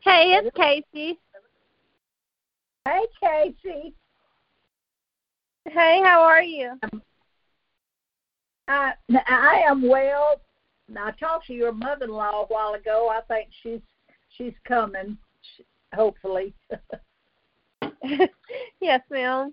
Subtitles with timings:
[0.00, 1.18] Hey, it's Casey.
[2.84, 3.94] Hey, Casey.
[5.66, 6.78] Hey, how are you?
[8.68, 8.92] I
[9.26, 10.40] I am well.
[10.96, 13.10] I talked to your mother-in-law a while ago.
[13.10, 13.80] I think she's
[14.36, 15.16] she's coming,
[15.94, 16.54] hopefully.
[18.80, 19.52] yes, ma'am.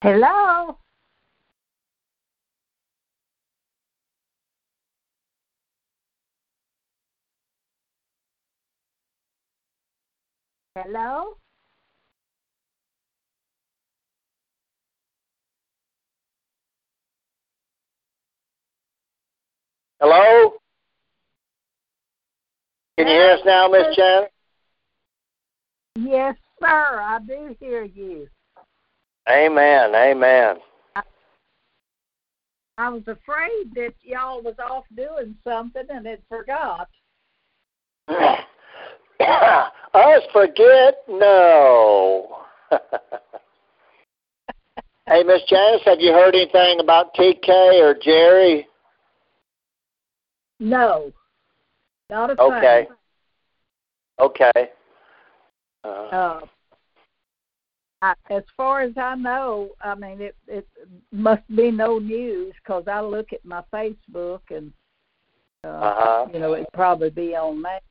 [0.00, 0.78] Hello.
[10.76, 11.36] Hello?
[20.00, 20.52] Hello?
[22.96, 24.30] Can you hear us now, Miss Janet?
[25.96, 26.66] Yes, sir.
[26.68, 28.28] I do hear you.
[29.30, 29.94] Amen.
[29.94, 30.56] Amen.
[32.78, 36.88] I was afraid that y'all was off doing something and had forgot.
[38.08, 38.32] Us
[40.32, 40.98] forget?
[41.08, 42.38] No.
[45.08, 47.48] hey, Miss Janice, have you heard anything about TK
[47.82, 48.68] or Jerry?
[50.60, 51.10] No.
[52.08, 52.86] Not a Okay.
[52.86, 52.96] thing.
[54.20, 54.70] Okay.
[55.84, 56.40] Uh, Uh,
[58.00, 60.68] I, as far as I know, I mean, it it
[61.10, 64.72] must be no news because I look at my Facebook and
[65.64, 66.26] uh, uh-huh.
[66.32, 67.82] you know it'd probably be on that.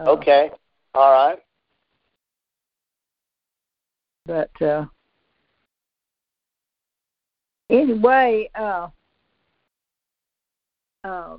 [0.00, 0.50] Uh, Okay.
[0.94, 1.38] All right.
[4.24, 4.86] But uh,
[7.70, 8.88] anyway, uh,
[11.04, 11.36] uh,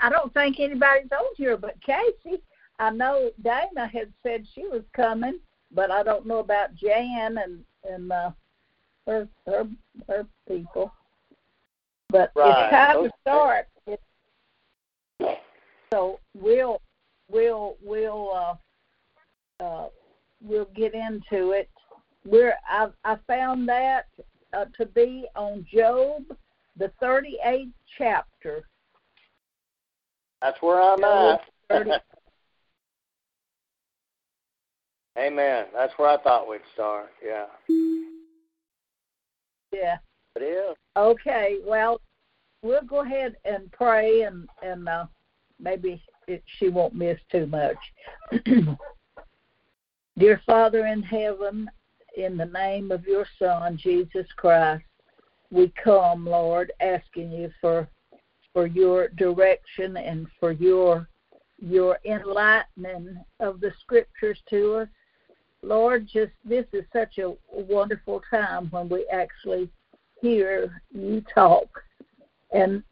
[0.00, 2.42] I don't think anybody's on here but Casey.
[2.78, 5.38] I know Dana had said she was coming,
[5.74, 8.30] but I don't know about Jan and and uh,
[9.06, 9.66] her her
[10.08, 10.92] her people.
[12.08, 13.08] But Right, it's time okay.
[13.08, 13.66] to start.
[13.86, 14.00] It,
[15.92, 16.80] so we'll
[17.28, 18.56] we'll we'll
[19.60, 19.88] uh, uh,
[20.40, 21.68] we'll get into it.
[22.24, 24.06] We're I I found that
[24.52, 26.22] uh, to be on Job,
[26.76, 28.68] the thirty eighth chapter.
[30.40, 31.84] That's where I'm Job at.
[31.84, 31.90] 30
[35.18, 35.66] Amen.
[35.72, 37.10] That's where I thought we'd start.
[37.24, 37.46] Yeah.
[39.72, 39.96] yeah.
[40.36, 40.76] It is.
[40.96, 41.58] Okay.
[41.64, 42.00] Well,
[42.62, 45.06] we'll go ahead and pray, and and uh,
[45.60, 47.76] maybe it, she won't miss too much.
[50.18, 51.70] Dear Father in heaven,
[52.16, 54.84] in the name of your Son Jesus Christ,
[55.50, 57.88] we come, Lord, asking you for
[58.52, 61.08] for your direction and for your
[61.58, 64.88] your enlightening of the scriptures to us.
[65.64, 69.70] Lord, just this is such a wonderful time when we actually
[70.20, 71.68] hear you talk.
[72.52, 72.82] And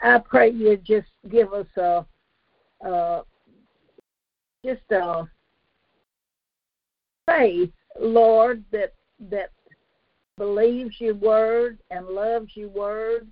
[0.00, 3.22] I pray you just give us a,
[4.64, 5.28] just a
[7.26, 8.94] faith, Lord, that
[9.30, 9.50] that
[10.36, 13.26] believes your word and loves your word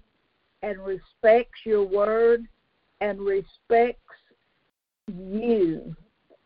[0.63, 2.47] and respects your word
[3.01, 3.99] and respects
[5.09, 5.97] you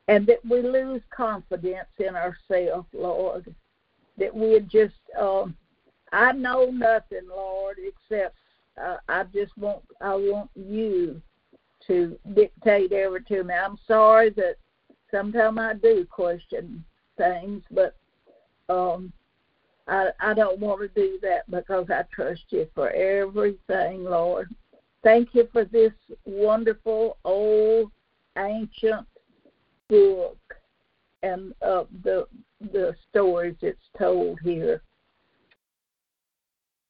[0.09, 3.55] and that we lose confidence in ourselves, Lord.
[4.19, 5.57] That we just, um,
[6.13, 8.37] I know nothing, Lord, except
[8.83, 11.21] uh, I just want, I want you
[11.87, 13.55] to dictate every to me.
[13.55, 14.57] I'm sorry that
[15.11, 16.85] sometimes I do question
[17.17, 17.97] things, but
[18.69, 19.13] um,
[19.89, 24.49] I I don't want to do that because I trust you for everything, Lord.
[25.03, 25.93] Thank you for this
[26.25, 27.93] wonderful old
[28.37, 29.07] ancient
[29.89, 30.39] book
[31.23, 32.27] and uh, the
[32.73, 34.83] the stories it's told here.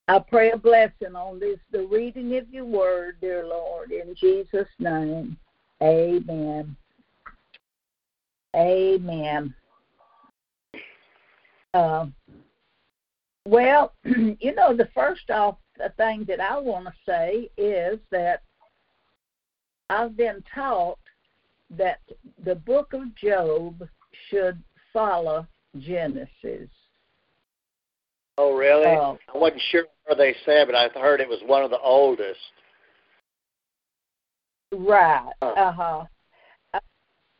[0.09, 4.69] I pray a blessing on this, the reading of your word, dear Lord, in Jesus'
[4.79, 5.37] name.
[5.83, 6.77] Amen.
[8.55, 9.55] Amen.
[11.75, 12.07] Uh,
[13.47, 18.43] well, you know, the first off the thing that I want to say is that
[19.91, 20.99] I've been taught
[21.71, 22.01] that
[22.45, 23.87] the book of Job
[24.31, 25.47] should follow
[25.79, 26.69] Genesis.
[28.39, 28.87] Oh, really?
[28.87, 29.19] Oh.
[29.35, 32.39] I wasn't sure where they said, but I heard it was one of the oldest.
[34.73, 35.33] Right.
[35.43, 35.49] Huh.
[35.49, 36.81] Uh huh.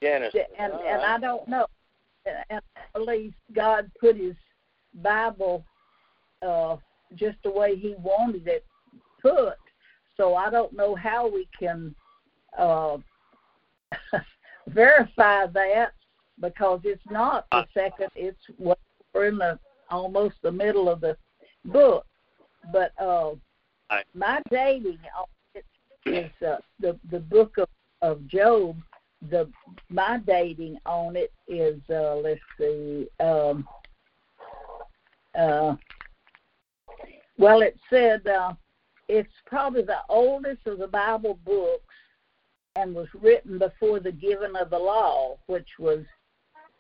[0.03, 0.41] Genesis.
[0.59, 1.67] And and I don't know.
[2.25, 2.61] And
[2.95, 4.35] at least God put His
[5.03, 5.65] Bible
[6.47, 6.77] uh,
[7.15, 8.65] just the way He wanted it
[9.21, 9.57] put.
[10.17, 11.95] So I don't know how we can
[12.59, 12.97] uh,
[14.69, 15.93] verify that
[16.41, 18.11] because it's not the second.
[18.15, 18.79] It's what
[19.15, 19.59] we're in the
[19.91, 21.17] almost the middle of the
[21.65, 22.07] book.
[22.73, 23.33] But uh,
[23.91, 24.05] Right.
[24.15, 25.65] my dating on it
[26.07, 27.69] is uh, the the book of
[28.03, 28.77] of Job.
[29.31, 29.49] The
[29.89, 33.09] my dating on it is uh, let's see.
[33.21, 33.67] Um,
[35.39, 35.77] uh,
[37.39, 38.55] well, it said uh,
[39.09, 41.95] it's probably the oldest of the Bible books
[42.77, 46.05] and was written before the giving of the law, which was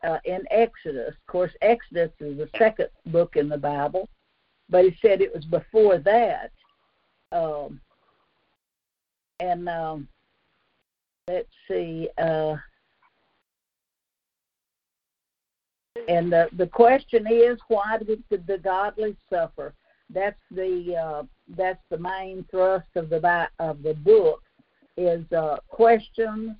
[0.04, 1.14] uh, in Exodus.
[1.14, 4.08] Of course, Exodus is the second book in the Bible,
[4.68, 6.52] but he said it was before that.
[7.32, 7.80] Um,
[9.40, 10.08] and um,
[11.28, 12.08] let's see.
[12.18, 12.56] Uh,
[16.08, 19.74] and the the question is, why did the, the godly suffer?
[20.10, 24.42] That's the uh, that's the main thrust of the of the book
[24.96, 26.56] is uh, questions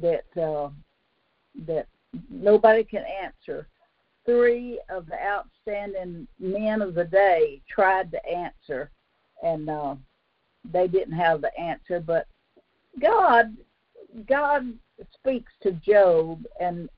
[0.00, 0.68] that uh,
[1.66, 1.86] that
[2.30, 3.66] nobody can answer.
[4.26, 8.90] Three of the outstanding men of the day tried to answer,
[9.42, 9.94] and uh,
[10.70, 12.00] they didn't have the answer.
[12.00, 12.26] But
[13.00, 13.56] God,
[14.28, 14.72] God
[15.14, 16.88] speaks to Job, and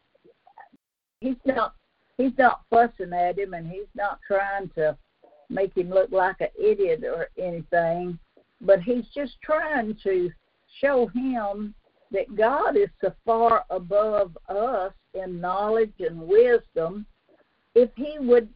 [1.21, 1.75] he's not
[2.17, 4.97] he's not fussing at him, and he's not trying to
[5.49, 8.19] make him look like an idiot or anything.
[8.61, 10.31] But he's just trying to
[10.81, 11.75] show him
[12.11, 17.07] that God is so far above us in knowledge and wisdom.
[17.75, 18.49] If he would,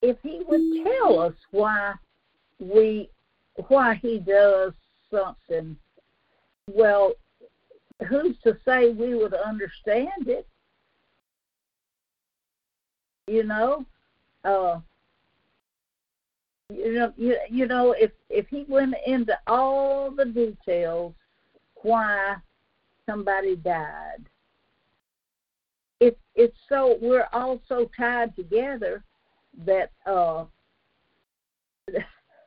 [0.00, 1.94] if he would tell us why
[2.58, 3.08] we,
[3.68, 4.72] why he does
[5.10, 5.76] something,
[6.72, 7.12] well,
[8.08, 10.46] who's to say we would understand it?
[13.28, 13.86] You know,
[14.44, 14.80] uh,
[16.70, 21.14] you know, you, you know, if if he went into all the details
[21.82, 22.36] why
[23.06, 24.28] somebody died,
[26.00, 29.04] it it's so we're all so tied together
[29.66, 30.44] that uh,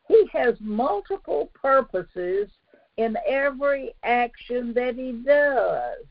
[0.08, 2.50] he has multiple purposes
[2.98, 6.06] in every action that he does.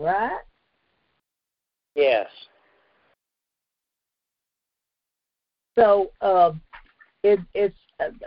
[0.00, 0.40] Right?
[1.94, 2.26] Yes.
[5.76, 6.52] So uh,
[7.22, 7.76] it, it's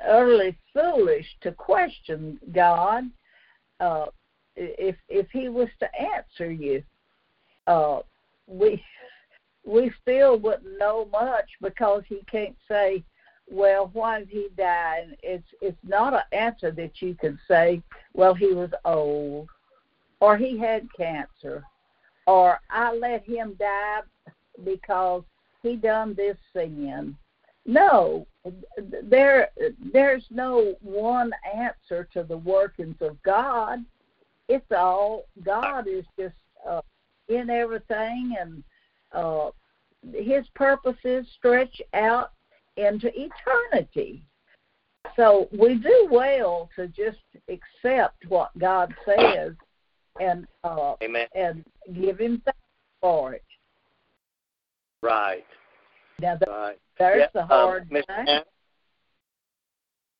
[0.05, 3.05] utterly foolish to question God
[3.81, 4.05] uh,
[4.55, 6.83] if if He was to answer you.
[7.67, 7.99] Uh,
[8.47, 8.83] we
[9.65, 13.03] we still wouldn't know much because He can't say,
[13.49, 17.81] "Well, why did He die?" And it's it's not an answer that you can say,
[18.13, 19.49] "Well, he was old,"
[20.19, 21.63] or "He had cancer,"
[22.27, 24.01] or "I let him die
[24.63, 25.23] because
[25.63, 27.17] he done this sin."
[27.65, 28.25] No,
[29.03, 29.49] there
[29.93, 33.79] there's no one answer to the workings of God.
[34.49, 36.35] It's all God is just
[36.67, 36.81] uh,
[37.27, 38.63] in everything, and
[39.13, 39.51] uh,
[40.13, 42.31] His purposes stretch out
[42.77, 44.23] into eternity.
[45.15, 47.17] So we do well to just
[47.47, 49.53] accept what God says
[50.19, 51.27] and uh, Amen.
[51.35, 52.59] and give Him thanks
[53.01, 53.43] for it.
[55.01, 55.45] Right.
[56.19, 56.79] Now that, Right.
[57.01, 58.25] There's Yeah, the um, hard Miss thing.
[58.25, 58.43] Jan-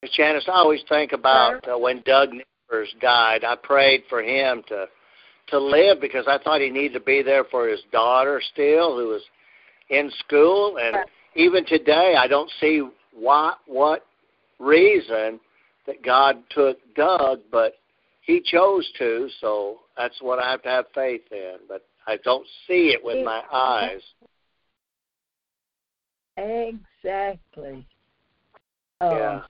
[0.02, 3.44] Miss Janice, I always think about uh, when Doug Nippers died.
[3.44, 4.88] I prayed for him to
[5.48, 9.10] to live because I thought he needed to be there for his daughter still, who
[9.10, 9.22] was
[9.90, 10.78] in school.
[10.78, 11.06] And Right.
[11.36, 14.06] even today, I don't see why what
[14.60, 15.40] reason
[15.86, 17.74] that God took Doug, but
[18.22, 19.30] he chose to.
[19.40, 21.58] So that's what I have to have faith in.
[21.68, 24.02] But I don't see it with my eyes.
[26.38, 27.86] Exactly.
[29.02, 29.42] Um, Yeah.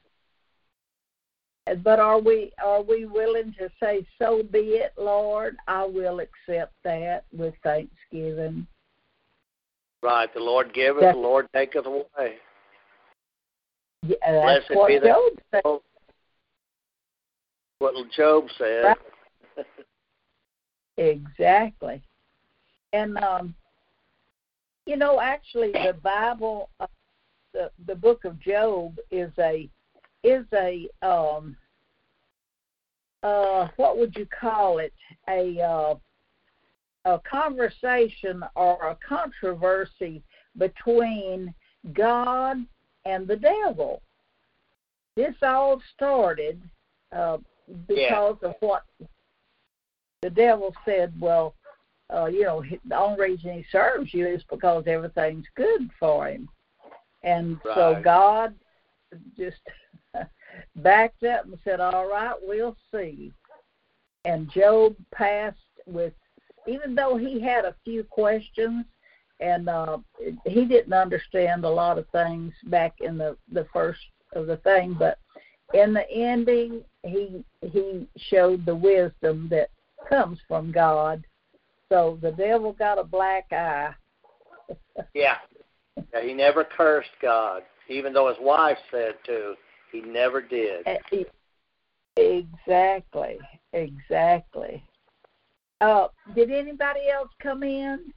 [1.83, 5.57] But are we are we willing to say, "So be it, Lord"?
[5.67, 8.65] I will accept that with thanksgiving.
[10.01, 10.33] Right.
[10.33, 12.39] The Lord giveth, the Lord taketh away.
[14.01, 15.79] Yeah, that's Blessed what be the- Job said.
[17.77, 18.83] What Job said.
[18.83, 19.65] Right.
[20.97, 22.01] Exactly.
[22.93, 23.55] And um,
[24.85, 26.87] you know, actually, the Bible, uh,
[27.53, 29.69] the the book of Job is a
[30.23, 31.55] is a um
[33.23, 34.93] uh what would you call it
[35.29, 35.95] a uh,
[37.05, 40.21] a conversation or a controversy
[40.57, 41.53] between
[41.93, 42.57] God
[43.05, 44.01] and the devil.
[45.15, 46.61] This all started
[47.11, 47.37] uh,
[47.87, 48.83] because of what
[50.21, 51.13] the devil said.
[51.19, 51.55] Well,
[52.13, 56.49] uh, you know, the only reason he serves you is because everything's good for him,
[57.23, 58.53] and so God
[59.37, 59.61] just
[60.77, 63.31] backed up and said, "All right, we'll see."
[64.25, 66.13] And Job passed with,
[66.67, 68.85] even though he had a few questions,
[69.39, 69.97] and uh,
[70.45, 74.01] he didn't understand a lot of things back in the the first
[74.33, 75.17] of the thing, but
[75.73, 79.69] in the ending, he he showed the wisdom that
[80.07, 81.25] comes from God.
[81.91, 83.93] So the devil got a black eye.
[85.13, 85.35] Yeah.
[86.13, 86.21] yeah.
[86.21, 89.55] He never cursed God, even though his wife said to.
[89.91, 90.87] He never did.
[92.15, 93.39] Exactly,
[93.73, 94.83] exactly.
[95.81, 98.13] Uh, did anybody else come in?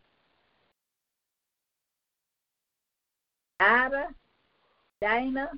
[3.59, 4.07] Ida,
[5.01, 5.51] Dana.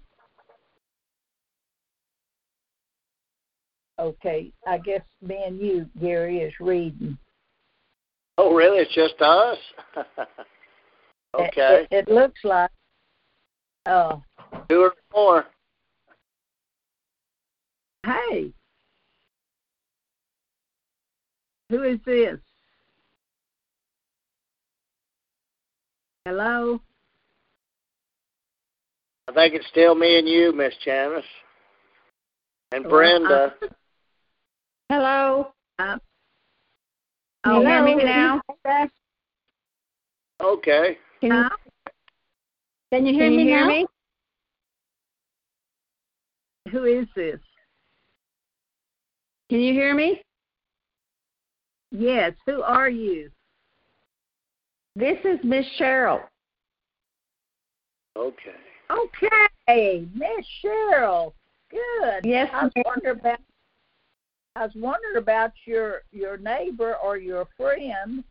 [3.99, 7.19] Okay, I guess me and you, Gary, is reading.
[8.39, 8.79] Oh, really?
[8.79, 9.59] It's just us?
[11.35, 11.87] okay.
[11.91, 12.71] It, it, it looks like.
[13.87, 14.17] Uh,
[14.69, 15.47] Two or more.
[18.05, 18.53] Hey,
[21.71, 22.39] who is this?
[26.25, 26.81] Hello.
[29.29, 31.25] I think it's still me and you, Miss Janice.
[32.73, 33.55] And Well, Brenda.
[33.63, 33.67] I-
[34.93, 35.53] Hello.
[35.79, 35.99] Uh,
[37.47, 38.41] Can you hear me now?
[40.43, 40.99] okay.
[41.21, 41.49] Can you,
[42.93, 43.69] can you hear, Can you me, hear now?
[43.69, 43.87] me?
[46.73, 47.39] Who is this?
[49.49, 50.21] Can you hear me?
[51.93, 52.33] Yes.
[52.47, 53.31] Who are you?
[54.97, 56.23] This is Miss Cheryl.
[58.17, 58.57] Okay.
[58.91, 61.33] Okay, Miss Cheryl.
[61.71, 62.25] Good.
[62.25, 62.85] Yes, I was ma'am.
[62.87, 63.39] wondering about.
[64.57, 68.25] I was wondering about your your neighbor or your friend.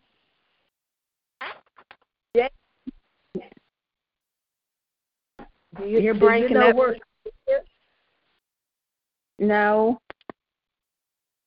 [2.34, 2.48] Yeah.
[5.77, 6.75] Do you, You're breaking you know up.
[6.75, 6.96] where?
[9.38, 10.00] No.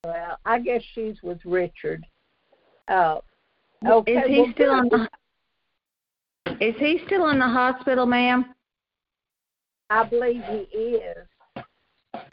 [0.05, 2.07] Well, I guess she's with Richard.
[2.87, 3.17] Uh,
[3.85, 4.13] okay.
[4.13, 5.09] is he well, still in the
[6.65, 8.55] Is he still in the hospital, ma'am?
[9.91, 11.27] I believe he is.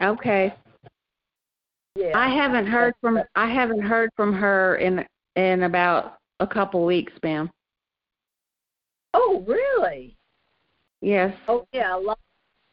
[0.00, 0.54] Okay.
[1.96, 2.12] Yeah.
[2.14, 7.12] I haven't heard from I haven't heard from her in in about a couple weeks,
[7.22, 7.50] ma'am.
[9.14, 10.16] Oh, really?
[11.00, 11.34] Yes.
[11.48, 11.96] Oh, yeah.
[11.96, 12.18] A lot,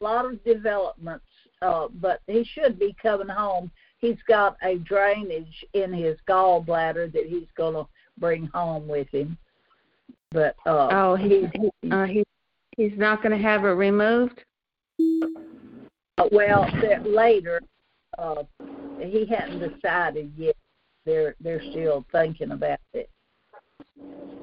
[0.00, 1.24] a lot of developments.
[1.62, 3.70] Uh, but he should be coming home.
[3.98, 7.86] He's got a drainage in his gallbladder that he's going to
[8.18, 9.38] bring home with him.
[10.30, 12.24] But uh, Oh, he, he uh he
[12.76, 14.44] he's not going to have it removed.
[15.00, 17.60] Uh, well, that later,
[18.18, 18.42] uh,
[18.98, 20.56] he hadn't decided yet.
[21.04, 23.10] They're they're still thinking about it.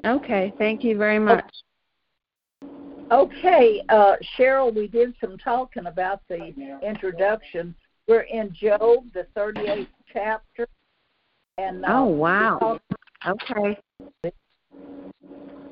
[0.06, 0.52] Okay.
[0.58, 1.44] Thank you very much.
[3.12, 7.74] Okay, uh, Cheryl, we did some talking about the introduction.
[8.08, 10.66] We're in Job, the 38th chapter,
[11.58, 12.78] and uh, Oh, wow.
[13.26, 13.78] Okay.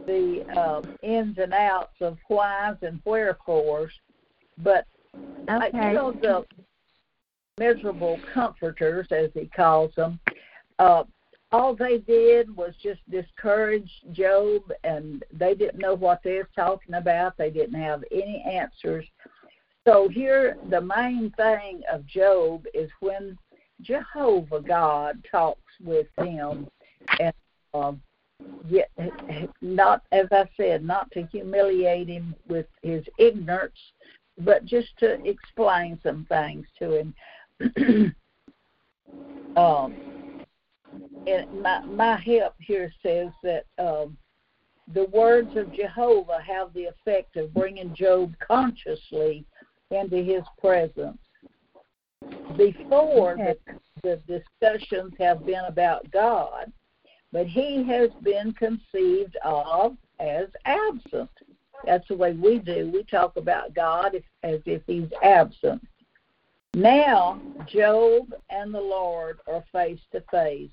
[0.06, 3.92] the uh, ins and outs of whys and wherefores.
[4.58, 4.86] But
[5.48, 5.92] uh, you Okay.
[5.94, 6.44] know the
[7.61, 10.18] miserable comforters, as he calls them.
[10.79, 11.05] Uh,
[11.53, 16.94] all they did was just discourage Job, and they didn't know what they was talking
[16.94, 17.37] about.
[17.37, 19.05] They didn't have any answers.
[19.87, 23.37] So here, the main thing of Job is when
[23.83, 26.68] Jehovah God talks with him,
[27.18, 27.35] and
[27.75, 28.01] um,
[28.68, 28.90] yet
[29.61, 33.79] not, as I said, not to humiliate him with his ignorance,
[34.38, 37.14] but just to explain some things to him.
[39.57, 39.94] um,
[41.27, 44.16] and my my help here says that um,
[44.94, 49.44] the words of Jehovah have the effect of bringing Job consciously
[49.90, 51.18] into His presence.
[52.57, 53.57] Before the,
[54.03, 54.20] the
[54.61, 56.73] discussions have been about God,
[57.33, 61.31] but He has been conceived of as absent.
[61.87, 62.90] That's the way we do.
[62.92, 65.83] We talk about God as if He's absent.
[66.74, 70.70] Now, Job and the Lord are face to face.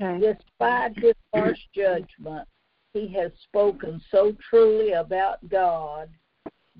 [0.00, 2.46] Despite his harsh judgment,
[2.92, 6.08] he has spoken so truly about God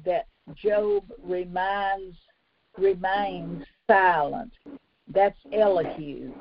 [0.04, 2.16] that Job reminds
[2.76, 4.52] remains silent.
[5.12, 6.32] That's Elihu.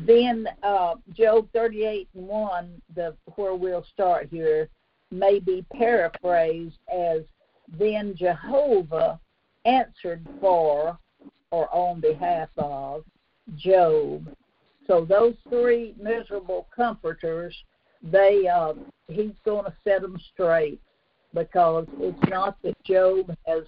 [0.00, 4.68] Then uh, Job 38 and 1, the, where we'll start here,
[5.14, 7.22] may be paraphrased as
[7.78, 9.20] Then Jehovah
[9.64, 10.98] answered for
[11.50, 13.04] or on behalf of
[13.56, 14.34] Job.
[14.86, 17.56] So those three miserable comforters,
[18.02, 18.74] they uh,
[19.08, 20.80] he's going to set them straight
[21.32, 23.64] because it's not that Job has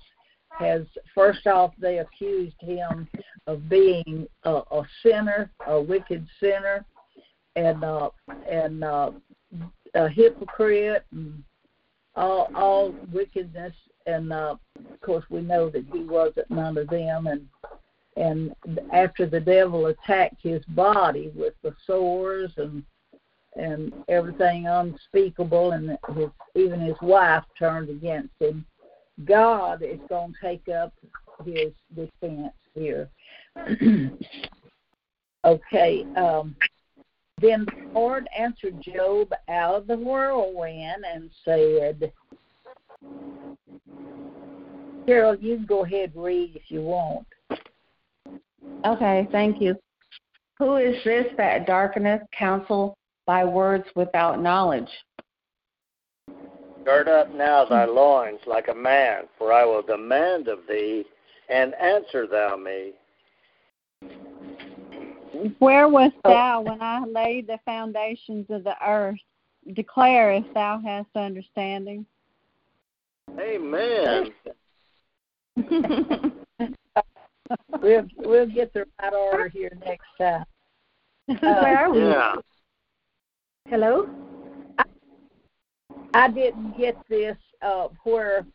[0.59, 0.83] has
[1.15, 3.09] first off they accused him
[3.47, 6.85] of being a, a sinner, a wicked sinner,
[7.57, 8.11] and uh,
[8.51, 9.11] and uh,
[9.97, 11.43] a hypocrite and
[12.15, 13.75] all all wickedness.
[14.07, 17.27] And uh, of course, we know that he wasn't none of them.
[17.27, 17.47] And
[18.17, 18.55] and
[18.93, 22.85] after the devil attacked his body with the sores and
[23.57, 28.65] and everything unspeakable, and his even his wife turned against him.
[29.25, 30.93] God is going to take up
[31.45, 33.09] his defense here.
[35.45, 36.55] okay, um,
[37.41, 42.11] Then the Lord answered Job out of the whirlwind and said,
[45.05, 47.27] Carol, you can go ahead and read if you want.
[48.87, 49.77] Okay, thank you.
[50.59, 52.97] Who is this that darkeneth counsel
[53.27, 54.89] by words without knowledge?
[56.87, 61.05] Gird up now thy loins like a man, for I will demand of thee,
[61.51, 62.93] and answer thou me.
[65.59, 66.31] Where wast Oh.
[66.31, 69.19] thou when I laid the foundations of the earth?
[69.73, 72.07] Declare if thou hast understanding.
[73.39, 74.33] Amen.
[77.81, 80.45] We'll we'll get the right order here next time.
[81.41, 82.01] Where are we?
[82.01, 82.35] Yeah.
[83.69, 84.09] Hello?
[86.15, 88.47] I didn't get this uh, where,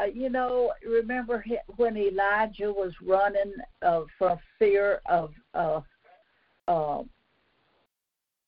[0.00, 1.44] uh, you know, remember
[1.76, 5.80] when Elijah was running uh, for fear of uh,
[6.68, 7.02] uh,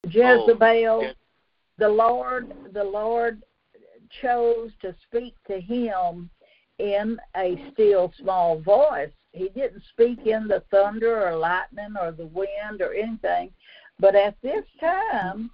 [0.07, 1.03] Jezebel?
[1.03, 1.14] yes.
[1.79, 3.42] The Lord, the Lord
[4.22, 6.31] chose to speak to him
[6.79, 9.11] in a still small voice.
[9.33, 13.50] He didn't speak in the thunder or lightning or the wind or anything.
[13.98, 15.50] But at this time,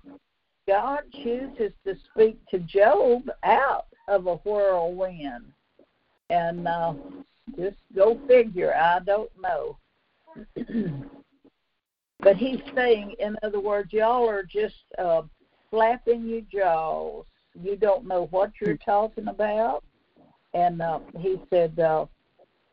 [0.67, 5.53] God chooses to speak to Job out of a whirlwind.
[6.29, 6.95] And uh,
[7.57, 9.79] just go figure, I don't know.
[12.23, 15.23] but he's saying, in other words, y'all are just uh,
[15.71, 17.25] flapping your jaws.
[17.61, 19.85] You don't know what you're talking about.
[20.55, 22.07] And uh, he said, uh,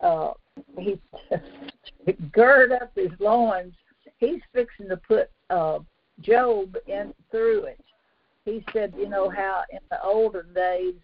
[0.02, 0.34] uh,
[0.78, 1.00] he
[2.32, 3.74] gird up his loins.
[4.18, 5.80] He's fixing to put uh,
[6.22, 7.80] Job in through it.
[8.46, 10.96] He said, you know how in the olden days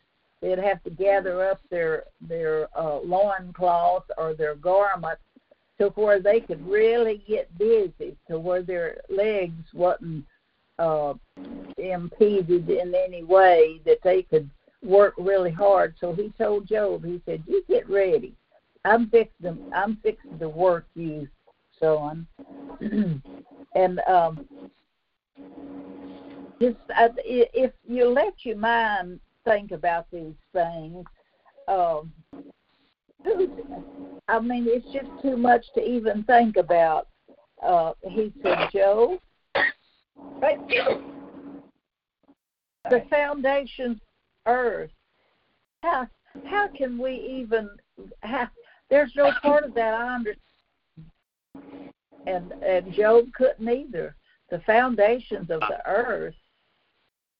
[0.41, 5.19] they'd have to gather up their their uh, loincloth or their garment
[5.79, 10.25] to where they could really get busy, to where their legs wasn't
[10.79, 11.13] uh,
[11.77, 14.49] impeded in any way, that they could
[14.83, 15.95] work really hard.
[15.99, 18.33] So he told Job, he said, "You get ready.
[18.85, 19.71] I'm fixing.
[19.73, 21.27] I'm fixing to work you,
[21.79, 22.27] son."
[23.75, 24.47] and um,
[26.61, 31.05] just uh, if you let your mind think about these things,
[31.67, 32.11] um,
[34.27, 37.07] I mean, it's just too much to even think about.
[37.61, 39.19] Uh, he said, Joe,
[42.89, 43.99] the foundations
[44.45, 44.91] earth.
[45.81, 46.07] How
[46.45, 47.69] how can we even?
[48.89, 51.91] There's no part of that I understand.
[52.27, 54.15] And and Job couldn't either.
[54.49, 56.35] The foundations of the earth.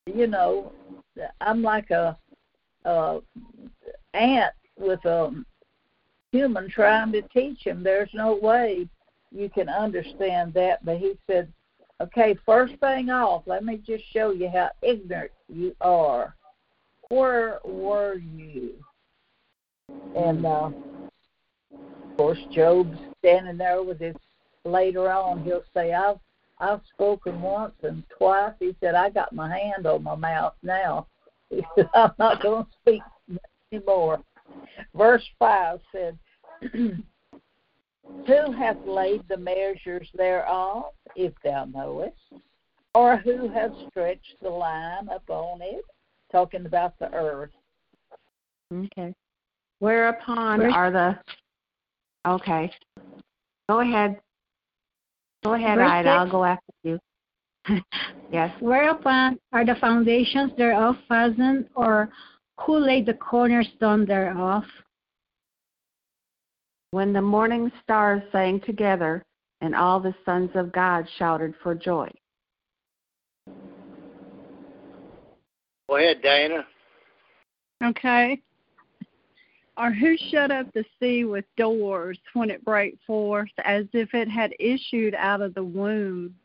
[0.06, 0.74] You know,
[1.40, 2.18] I'm like a,
[2.84, 3.20] a
[4.14, 5.32] ant with a
[6.34, 7.84] human trying to teach him.
[7.84, 8.90] There's no way
[9.32, 10.84] you can understand that.
[10.84, 11.48] But he said,
[12.02, 16.36] okay, first thing off, let me just show you how ignorant you are.
[17.10, 18.74] Where were you?
[20.16, 20.72] And uh,
[21.72, 24.16] of course, Job's standing there with his.
[24.66, 26.20] Later on, he'll say, "I've
[26.58, 31.08] I've spoken once and twice." He said, "I got my hand on my mouth now."
[31.50, 33.02] He said, "I'm not going to speak
[33.74, 34.24] anymore."
[34.96, 36.18] Verse five said,
[38.28, 42.16] "Who hath laid the measures thereof, if thou knowest,
[42.94, 45.84] or who hath stretched the line upon it?"
[46.32, 47.52] Talking about the earth.
[48.74, 49.14] Okay.
[49.80, 51.20] Whereupon Where's- are the
[52.26, 52.72] okay.
[53.70, 54.20] Go ahead.
[55.44, 56.10] Go ahead, Verse Ida.
[56.10, 57.00] I'll go after you.
[58.32, 58.52] yes.
[58.60, 62.10] Whereupon are the foundations thereof fastened, or
[62.62, 64.64] who laid the cornerstone thereof?
[66.94, 69.26] When the morning stars sang together,
[69.62, 72.08] and all the sons of God shouted for joy.
[75.90, 76.68] Go ahead, Diana.
[77.84, 78.40] Okay.
[79.76, 84.30] Or who shut up the sea with doors when it brake forth, as if it
[84.30, 86.36] had issued out of the womb?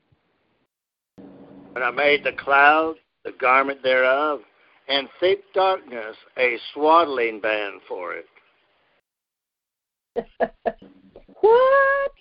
[1.19, 4.41] And I made the cloud, the garment thereof,
[4.89, 8.25] and thick darkness, a swaddling band for it.
[11.41, 12.13] what?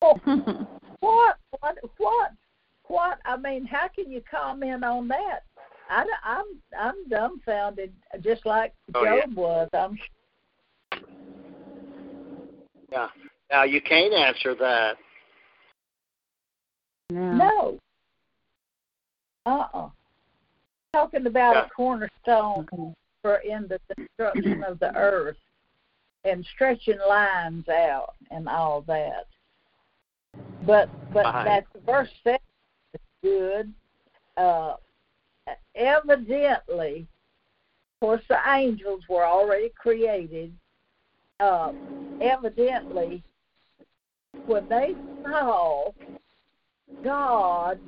[1.00, 1.36] what?
[1.60, 1.78] What?
[1.98, 2.30] What?
[2.84, 3.18] What?
[3.24, 5.40] I mean, how can you comment on that?
[5.90, 6.44] I, I'm
[6.78, 9.20] I'm dumbfounded, just like Oh, yeah.
[9.26, 9.68] Job was.
[9.72, 9.98] I'm
[12.90, 13.08] Yeah.
[13.50, 14.96] Now you can't answer that.
[17.10, 17.32] No.
[17.32, 17.78] no.
[19.46, 19.88] Uh-uh.
[20.92, 21.64] Talking about Yeah.
[21.66, 25.36] a cornerstone for in the destruction of the earth
[26.24, 29.26] and stretching lines out and all that.
[30.66, 31.44] But but Right.
[31.44, 32.40] that verse seven
[33.22, 33.72] good.
[34.36, 34.76] Uh,
[35.74, 37.06] evidently,
[37.94, 40.52] of course, the angels were already created.
[41.40, 41.72] Uh,
[42.20, 43.22] evidently,
[44.46, 45.92] when they saw
[47.02, 47.80] God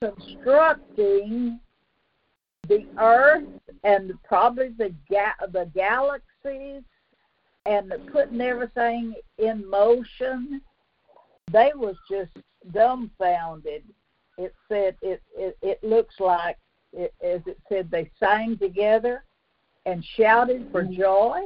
[0.00, 1.60] constructing
[2.68, 3.44] the earth
[3.84, 6.82] and probably the ga- the galaxies
[7.66, 10.60] and putting everything in motion,
[11.52, 12.32] they was just
[12.72, 13.82] dumbfounded.
[14.38, 16.58] It said it it, it looks like
[16.92, 19.24] it, as it said they sang together
[19.86, 21.40] and shouted for joy.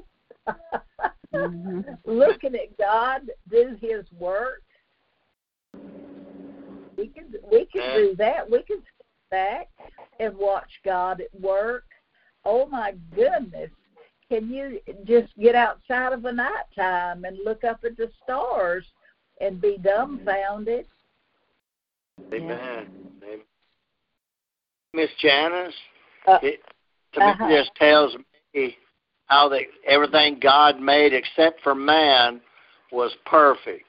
[1.34, 1.80] mm-hmm.
[2.04, 4.62] Looking at God do His work,
[6.96, 8.50] we can we can do that.
[8.50, 9.68] We can sit back
[10.18, 11.84] and watch God at work.
[12.44, 13.70] Oh my goodness!
[14.30, 18.86] Can you just get outside of the night time and look up at the stars
[19.40, 20.86] and be dumbfounded?
[22.32, 22.86] Amen.
[23.22, 23.40] Amen.
[24.94, 25.74] Miss Janice,
[26.28, 26.60] Uh, it,
[27.14, 27.48] to uh-huh.
[27.48, 28.16] this tells
[28.54, 28.76] me
[29.26, 32.40] how that everything God made except for man
[32.92, 33.86] was perfect.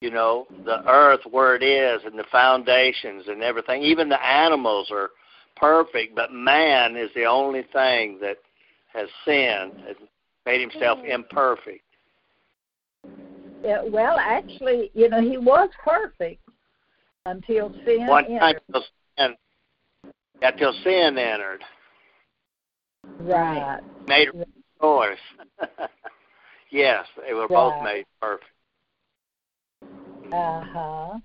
[0.00, 3.82] You know, the earth where it is and the foundations and everything.
[3.82, 5.10] Even the animals are
[5.56, 8.36] perfect, but man is the only thing that
[8.98, 9.96] has sinned and
[10.46, 11.84] made himself imperfect.
[13.64, 16.40] Yeah, well, actually, you know, he was perfect
[17.26, 18.62] until sin One entered.
[18.72, 18.84] till
[19.18, 19.34] sin,
[20.42, 21.62] until sin entered,
[23.20, 23.80] Right.
[24.06, 24.44] made a
[24.80, 25.18] choice.
[26.70, 28.50] yes, they were both made perfect.
[30.32, 31.18] Uh huh.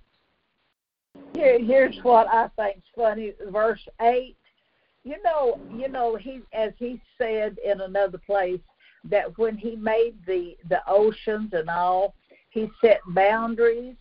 [1.35, 3.33] Here, here's what I think's funny.
[3.51, 4.37] Verse eight.
[5.03, 8.61] You know, you know, he as he said in another place
[9.05, 12.15] that when he made the the oceans and all,
[12.49, 13.97] he set boundaries,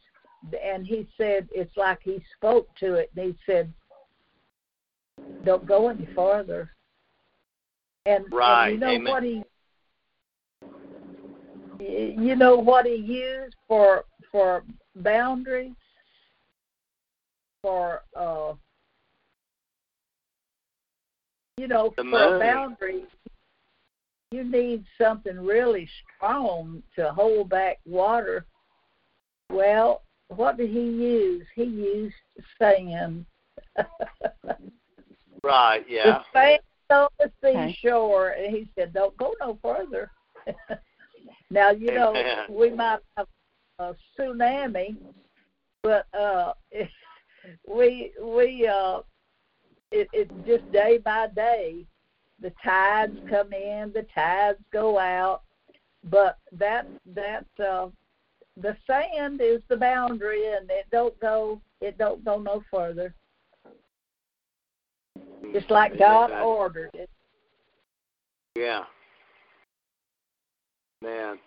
[0.65, 3.73] and he said it's like he spoke to it, and he said,
[5.45, 6.71] "Don't go any farther."
[8.07, 9.13] And, Right, and you know amen.
[9.13, 9.43] what he
[11.81, 14.63] you know what he used for for
[14.97, 15.73] boundaries
[17.61, 18.53] for uh
[21.57, 22.41] you know The for a moon.
[22.41, 23.05] boundary
[24.31, 28.47] you need something really strong to hold back water
[29.51, 32.15] well what did he use he used
[32.59, 33.27] sand
[35.45, 36.23] Right, yeah.
[36.33, 36.61] the sand
[36.91, 37.77] on the Okay.
[37.83, 40.11] seashore and he said don't go no further
[41.51, 42.47] now you know Amen.
[42.49, 43.27] we might have
[43.79, 44.97] a tsunami
[45.83, 46.53] but uh
[47.69, 49.01] we we uh
[49.93, 51.85] it it just day by day
[52.41, 55.43] the tides come in the tides go out
[56.05, 57.89] but that that uh
[58.57, 63.15] the sand is the boundary and it don't go it don't go no further
[65.53, 67.11] just like god ordered it
[68.57, 68.85] Yeah.
[71.03, 71.39] Man.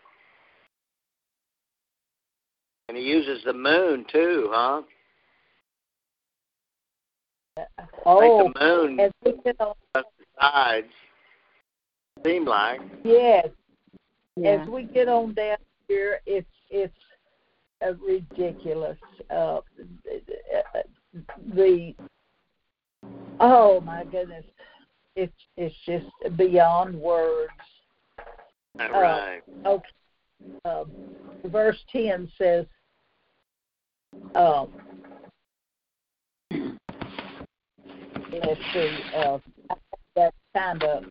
[2.90, 4.82] And he uses the moon too, huh?
[8.06, 9.74] Oh I think the moon as we get on
[10.40, 10.88] sides
[12.26, 12.82] seem like.
[13.04, 13.48] yes
[14.36, 14.62] Yeah.
[14.62, 16.94] as we get on down here, it's it's
[17.86, 18.98] uh, ridiculous.
[19.30, 19.62] Uh,
[21.54, 21.94] the
[23.40, 24.46] oh my goodness,
[25.16, 27.52] it's it's just beyond words.
[28.80, 29.42] All Uh.
[29.66, 29.88] Okay,
[30.66, 30.92] um,
[31.46, 32.66] verse ten says,
[34.36, 34.70] um,
[38.44, 39.38] let's see, uh,
[40.16, 41.04] that's kind of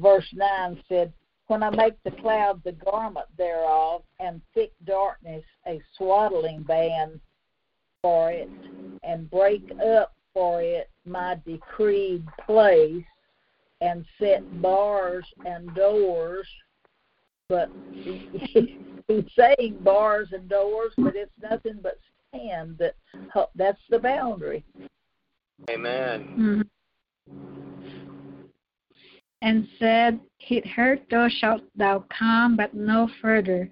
[0.00, 1.12] verse nine said,
[1.46, 7.20] when I make the cloud the garment thereof, and thick darkness a swaddling band
[8.02, 8.48] for it,
[9.02, 13.04] and break up for it my decreed place,
[13.80, 16.46] and set bars and doors.
[17.48, 21.98] But he's saying bars and doors, but it's nothing but
[22.32, 22.76] sand.
[22.78, 22.94] That
[23.56, 24.64] that's the boundary.
[25.68, 26.28] Amen.
[26.38, 26.68] Mhm.
[29.42, 33.70] And said, Hitherto shalt thou come, but no further.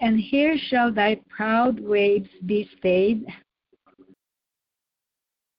[0.00, 3.26] And here shall thy proud waves be stayed.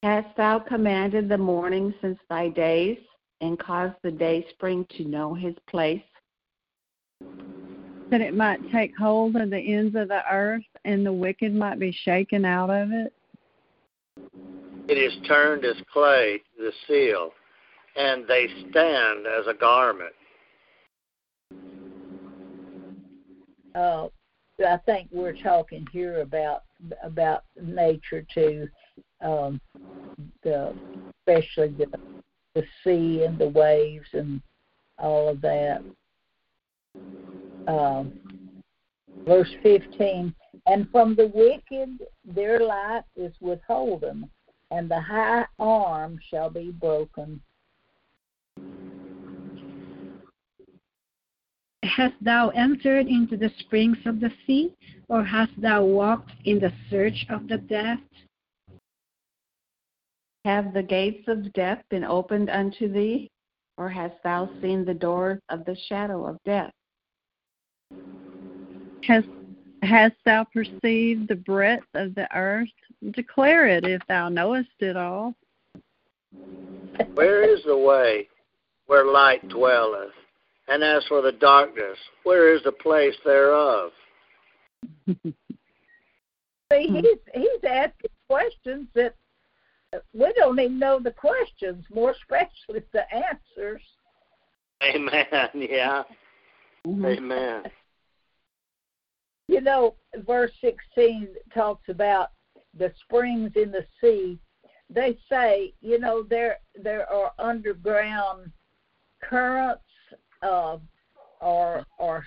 [0.04, 3.00] Hast thou commanded the morning since thy days,
[3.42, 6.04] and caused the day spring to know his place?
[8.12, 11.80] That it might take hold of the ends of the earth and the wicked might
[11.80, 13.13] be shaken out of it.
[14.89, 17.32] It is turned as clay to the seal,
[17.95, 20.13] and they stand as a garment.
[23.76, 24.08] uh,
[24.65, 26.63] I think we're talking here about
[27.04, 28.67] about nature too.
[29.21, 29.62] um,
[30.43, 30.73] the
[31.28, 31.88] especially the
[32.56, 34.41] the sea and the waves and
[34.97, 35.84] all of that.
[37.67, 38.13] Um,
[39.28, 40.34] verse 15,
[40.65, 44.28] and from the wicked their light is withholden,
[44.72, 47.42] and the high arm shall be broken.
[51.84, 54.74] Hast thou entered into the springs of the sea,
[55.10, 58.02] or hast thou walked in the search of the depth?
[60.46, 63.30] Have the gates of death been opened unto thee,
[63.78, 66.72] or hast thou seen the doors of the shadow of death?
[69.04, 69.28] Hast,
[69.84, 72.68] hast thou perceived the breadth of the earth?
[73.12, 75.36] Declare it if thou knowest it all.
[77.13, 78.28] Where is the way
[78.88, 80.12] where light dwelleth?
[80.68, 83.92] And as for the darkness, where is the place thereof?
[86.74, 89.16] See, he's he's asking questions that
[90.13, 93.82] we don't even know the questions, more especially the answers.
[94.84, 95.26] Amen.
[95.54, 96.04] Yeah.
[96.86, 97.06] Mm-hmm.
[97.06, 97.63] Amen.
[99.48, 102.32] You know, verse 16 talks about
[102.78, 104.38] the springs in the sea.
[104.90, 108.52] They say, you know, there there are underground
[109.22, 109.84] currents
[110.42, 110.78] uh,
[111.42, 112.26] or or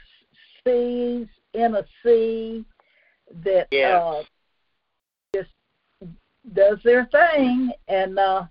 [0.65, 2.65] seas in a sea
[3.45, 3.99] that Yeah.
[3.99, 4.23] uh,
[5.35, 5.51] just
[6.53, 8.45] does their thing, and uh,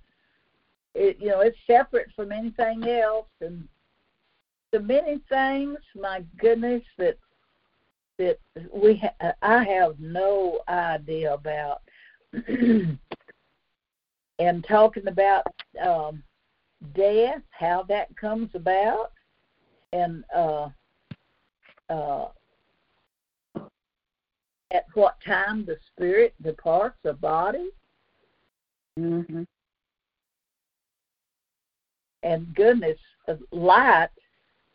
[0.96, 3.68] it you know it's separate from anything else, and
[4.72, 7.18] the many things, my goodness, that
[8.20, 8.38] that
[8.72, 11.82] we ha- I have no idea about.
[14.40, 15.48] and talking about
[15.84, 16.22] um,
[16.94, 19.12] death, how that comes about,
[19.94, 20.70] and uh,
[21.90, 22.28] uh,
[24.72, 27.72] at what time the spirit departs the body,
[29.00, 29.44] Mm-hmm.
[32.24, 32.98] and goodness,
[33.30, 34.10] uh, light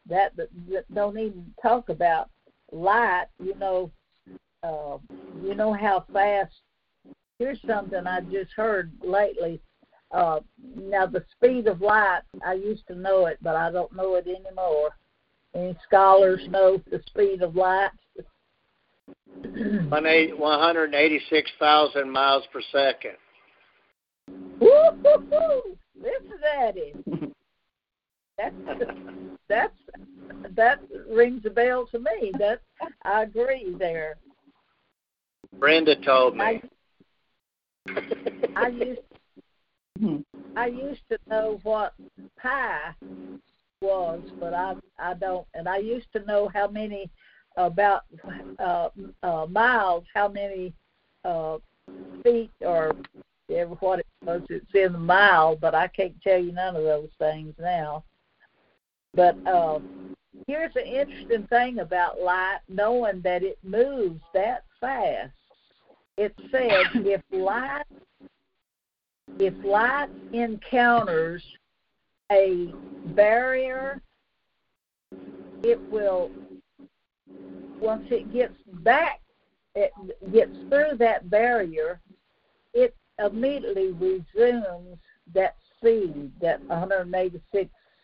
[0.06, 2.30] that, that, that don't even talk about
[2.74, 3.26] light.
[3.42, 3.90] You know,
[4.62, 4.98] uh,
[5.42, 6.54] you know how fast.
[7.38, 9.60] Here's something I just heard lately.
[10.10, 10.40] Uh,
[10.76, 14.26] now the speed of light, I used to know it, but I don't know it
[14.28, 14.90] anymore.
[15.54, 17.90] Any scholars know the speed of light?
[19.88, 23.16] One eight- 186,000 miles per second.
[24.60, 25.76] Woo-hoo-hoo!
[26.00, 27.32] Listen at him.
[28.36, 28.54] That's
[29.48, 29.78] that's
[30.56, 32.32] that rings a bell to me.
[32.38, 32.60] That
[33.02, 34.16] I agree there.
[35.58, 36.62] Brenda told me.
[38.56, 39.00] I used
[40.56, 41.94] I used to know what
[42.36, 42.94] pi
[43.80, 47.10] was, but I I don't, and I used to know how many
[47.56, 48.02] about
[48.58, 48.88] uh,
[49.22, 50.72] uh, miles, how many
[51.24, 51.58] uh,
[52.24, 52.92] feet or
[53.52, 54.42] ever what it was.
[54.48, 58.02] It's in the mile, but I can't tell you none of those things now.
[59.14, 59.80] But uh,
[60.46, 65.32] here's an interesting thing about light: knowing that it moves that fast.
[66.16, 67.84] It says if light
[69.38, 71.42] if light encounters
[72.30, 72.72] a
[73.06, 74.00] barrier,
[75.62, 76.30] it will
[77.80, 79.20] once it gets back,
[79.74, 79.92] it
[80.32, 82.00] gets through that barrier,
[82.72, 84.98] it immediately resumes
[85.32, 86.60] that speed, that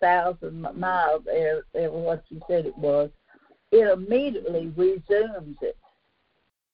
[0.01, 3.11] 186,000 miles, or or what you said it was.
[3.73, 5.77] It immediately resumes it.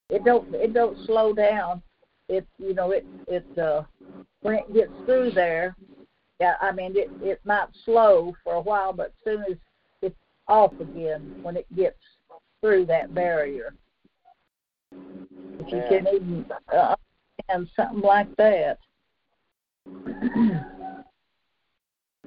[0.09, 1.83] It don't it don't slow down.
[2.29, 3.83] It you know it it uh
[4.41, 5.77] when it gets through there,
[6.41, 9.57] yeah, I mean it it might slow for a while, but as soon as
[10.03, 10.17] it's
[10.49, 11.99] off again when it gets
[12.61, 13.75] through that barrier.
[15.59, 16.95] If you can even uh,
[17.49, 18.79] understand something like that.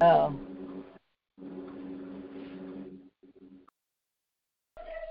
[0.02, 0.40] oh.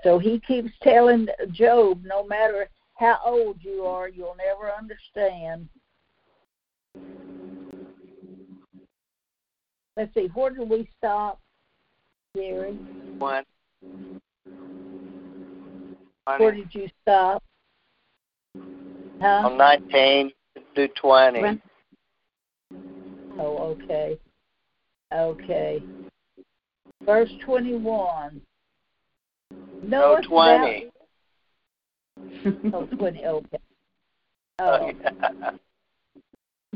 [0.03, 5.67] So he keeps telling Job, no matter how old you are, you'll never understand.
[9.97, 11.39] Let's see, where did we stop,
[12.35, 12.77] Gary?
[13.17, 13.43] One.
[16.37, 17.43] Where did you stop?
[19.21, 19.41] Huh?
[19.41, 20.31] From 19
[20.75, 21.41] to 20.
[21.41, 21.61] When-
[23.37, 24.19] Oh, okay.
[25.13, 25.81] Okay.
[27.03, 28.41] Verse 21.
[29.81, 30.91] No, Knowest 20.
[32.43, 33.57] Thou, oh, 20, okay.
[34.61, 34.91] Oh, Oh,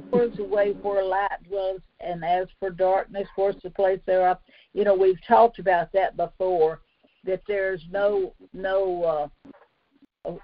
[0.09, 4.37] where's the way where light dwells, and as for darkness, where's the place thereof?
[4.73, 6.79] You know, we've talked about that before,
[7.25, 9.29] that there's no, no,
[10.25, 10.37] uh,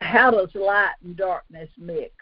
[0.00, 2.14] how does light and darkness mix?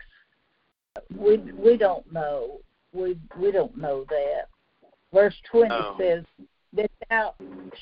[1.16, 2.60] we we don't know.
[2.92, 4.48] We we don't know that.
[5.12, 6.24] Verse twenty says
[6.74, 7.34] that thou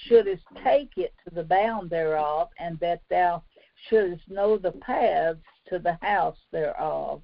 [0.07, 3.43] shouldest take it to the bound thereof, and that thou
[3.89, 7.23] shouldest know the paths to the house thereof.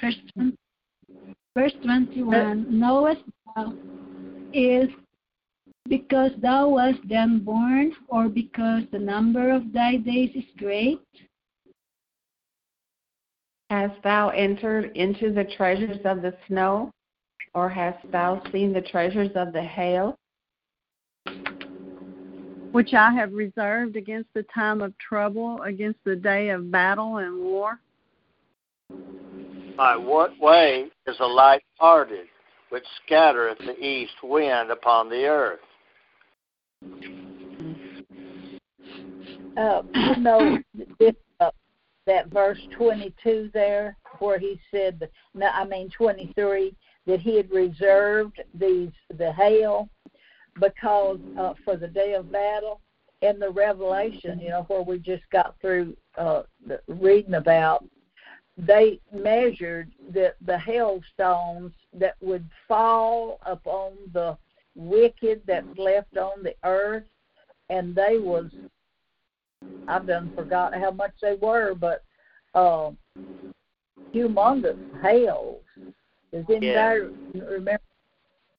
[0.00, 0.14] Verse,
[1.56, 3.22] verse 21 Knowest
[3.54, 3.72] thou
[4.52, 4.88] is
[5.88, 11.00] because thou wast then born, or because the number of thy days is great?
[13.70, 16.92] Hast thou entered into the treasures of the snow,
[17.54, 20.18] or hast thou seen the treasures of the hail?
[22.72, 27.38] Which I have reserved against the time of trouble, against the day of battle and
[27.38, 27.78] war.
[29.76, 32.26] By what way is the light parted,
[32.70, 35.60] which scattereth the east wind upon the earth?
[39.56, 40.58] Uh, you know
[40.98, 41.50] this, uh,
[42.06, 46.74] that verse 22 there, where he said, no, I mean 23,
[47.06, 49.88] that he had reserved these the hail
[50.60, 52.80] because uh, for the day of battle.
[53.22, 56.42] In the Revelation, you know, where we just got through uh,
[56.88, 57.84] reading about,
[58.58, 64.36] they measured the the hailstones that would fall upon the
[64.74, 67.04] wicked that's left on the earth,
[67.70, 68.50] and they was
[69.88, 72.02] I've done forgot how much they were, but
[72.54, 72.90] uh,
[74.14, 75.62] humongous hails.
[76.32, 77.44] Does anybody Yeah.
[77.44, 77.82] remember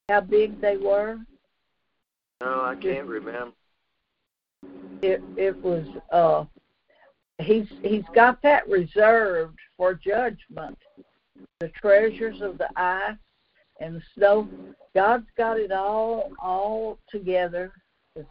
[0.10, 1.20] how big they were?
[2.42, 3.56] No, I can't remember.
[5.02, 6.46] It it was uh
[7.40, 10.78] he's he's got that reserved for judgment.
[11.60, 13.18] The treasures of the ice
[13.80, 14.48] and the snow.
[14.94, 17.74] God's got it all all together.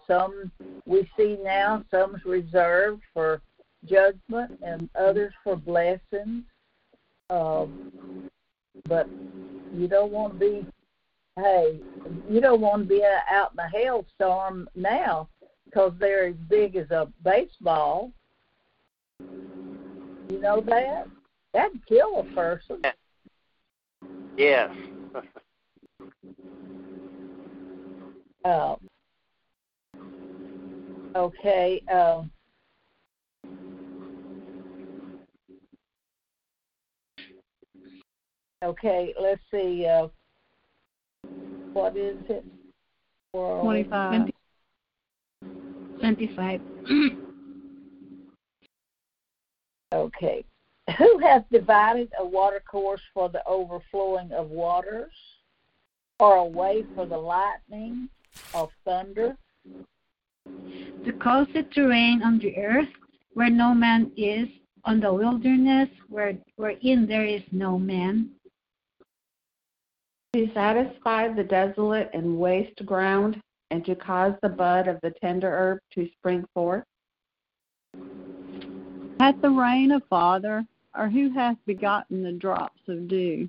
[0.07, 0.53] Some
[0.87, 3.43] we see now, some's reserved for
[3.85, 6.45] judgment and others for blessings.
[7.31, 8.31] Um,
[8.89, 9.09] but
[9.75, 10.67] you don't want to be
[11.37, 11.81] hey,
[12.29, 15.29] you don't want to be out in a hailstorm now
[15.65, 18.13] because they're as big as a baseball.
[19.21, 21.07] You know that?
[21.55, 22.83] That'd kill a person.
[24.37, 24.71] Yes.
[28.45, 28.77] Uh,
[31.17, 31.83] okay.
[31.93, 32.23] Uh,
[38.63, 39.15] okay.
[39.21, 39.87] Let's see.
[39.87, 40.09] Uh,
[41.73, 42.45] what is it?
[43.33, 44.31] For 25.
[46.01, 46.61] 25.
[49.95, 50.43] Okay.
[50.97, 55.13] Who has divided a watercourse for the overflowing of waters,
[56.19, 58.09] or a way for the lightning
[58.55, 59.37] of thunder?
[61.05, 62.89] to cause it to rain on the earth
[63.35, 64.49] where no man is,
[64.85, 68.31] on the wilderness where wherein there is no man.
[70.35, 73.39] To satisfy the desolate and waste ground,
[73.71, 76.85] and to cause the bud of the tender herb to spring forth?
[79.21, 80.65] Hath the rain a father,
[80.97, 83.47] or who hath begotten the drops of dew?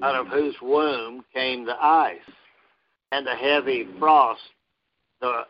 [0.00, 2.16] Out of whose womb came the ice,
[3.12, 4.40] and the heavy frost,
[5.20, 5.42] the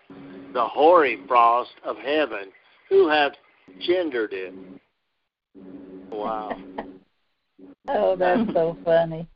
[0.54, 2.50] the hoary frost of heaven.
[2.88, 3.34] Who hath
[3.78, 4.54] gendered it?
[6.10, 6.58] Wow.
[7.88, 9.28] Oh, that's so funny.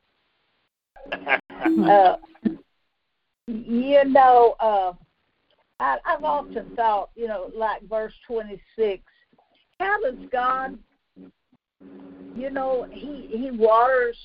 [1.87, 2.17] Uh,
[3.47, 4.93] you know, uh,
[5.81, 9.03] I, I've often thought, you know, like verse 26,
[9.79, 10.79] how does God,
[12.37, 14.17] you know, He He waters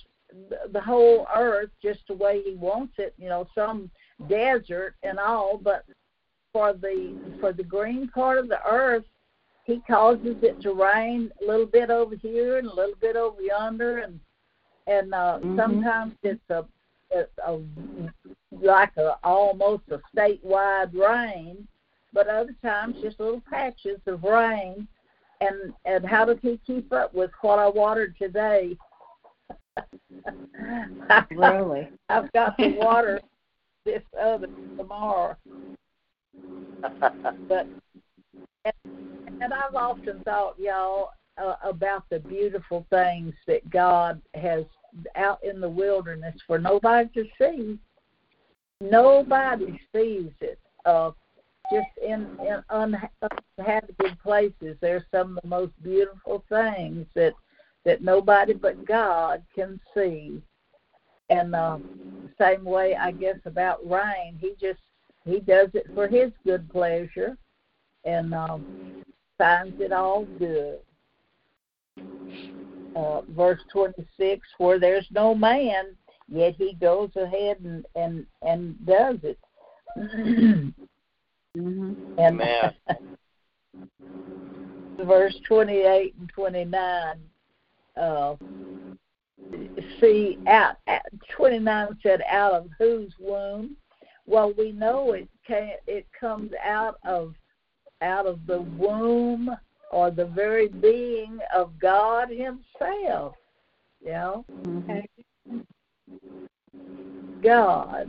[0.49, 3.89] the, the whole earth just the way He wants it, you know, some
[4.27, 5.85] desert and all, but
[6.51, 9.05] for the for the green part of the earth,
[9.63, 13.41] He causes it to rain a little bit over here and a little bit over
[13.41, 14.19] yonder, and
[14.87, 15.55] and uh, Mhm.
[15.55, 16.65] sometimes it's a,
[17.15, 17.61] a, a
[18.51, 21.67] like a almost a statewide rain,
[22.13, 24.87] but other times just little patches of rain.
[25.41, 28.77] And and how does he keep up with what I watered today?
[31.31, 31.87] Really?
[32.09, 33.21] I've got to water
[33.85, 35.35] this other tomorrow.
[37.47, 37.67] But
[38.65, 38.73] and,
[39.41, 44.65] and I've often thought, y'all, uh, about the beautiful things that God has
[45.15, 47.77] out in the wilderness for nobody to see.
[48.81, 50.59] Nobody sees it.
[50.85, 51.11] Uh,
[51.71, 57.33] just in, in uninhabited places, there's some of the most beautiful things that
[57.85, 60.41] that nobody but God can see.
[61.29, 61.77] And uh,
[62.39, 64.79] same way, I guess about rain, he just
[65.23, 67.35] he does it for his good pleasure,
[68.03, 69.03] and um,
[69.37, 70.79] finds it all good.
[72.95, 75.95] Uh, verse 26, where there's no man,
[76.27, 79.37] yet he goes ahead and and and does it.
[81.55, 82.73] hmm And Amen.
[85.03, 87.17] verse 28 and 29.
[87.97, 88.35] Uh,
[89.99, 91.01] see, out, out
[91.35, 93.77] 29 said, "Out of whose womb?"
[94.25, 97.35] Well, we know it can It comes out of
[98.01, 99.55] out of the womb
[99.91, 103.35] or the very being of God Himself.
[104.01, 104.99] You know, hmm
[107.41, 108.07] God.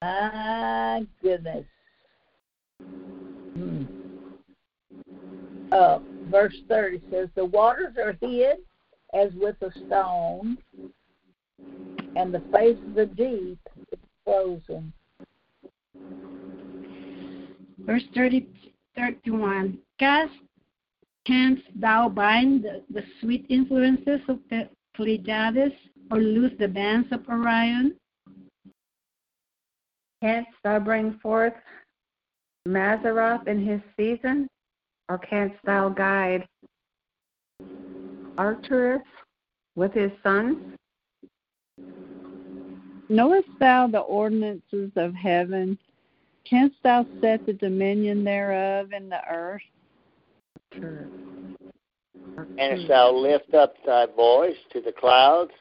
[0.00, 1.66] My goodness.
[3.54, 3.84] Hmm.
[5.72, 5.98] Uh,
[6.30, 8.58] verse 30 says, The waters are hid
[9.12, 10.58] as with a stone,
[12.14, 13.58] and the face of the deep
[13.92, 14.92] is frozen.
[17.86, 18.48] Verse 30,
[18.96, 19.78] 31.
[20.00, 20.32] Cast,
[21.24, 25.72] canst thou bind the, the sweet influences of the Pleiades
[26.10, 27.94] or loose the bands of Orion?
[30.20, 31.52] Canst thou bring forth
[32.66, 34.48] Mazzaroth in his season,
[35.08, 36.44] or canst thou guide
[38.36, 39.02] Arcturus
[39.76, 40.56] with his sons?
[43.08, 45.78] Knowest thou the ordinances of heaven?
[46.48, 49.62] Canst thou set the dominion thereof in the earth?
[50.76, 51.08] Arcturus.
[52.58, 55.52] And if thou lift up thy voice to the clouds,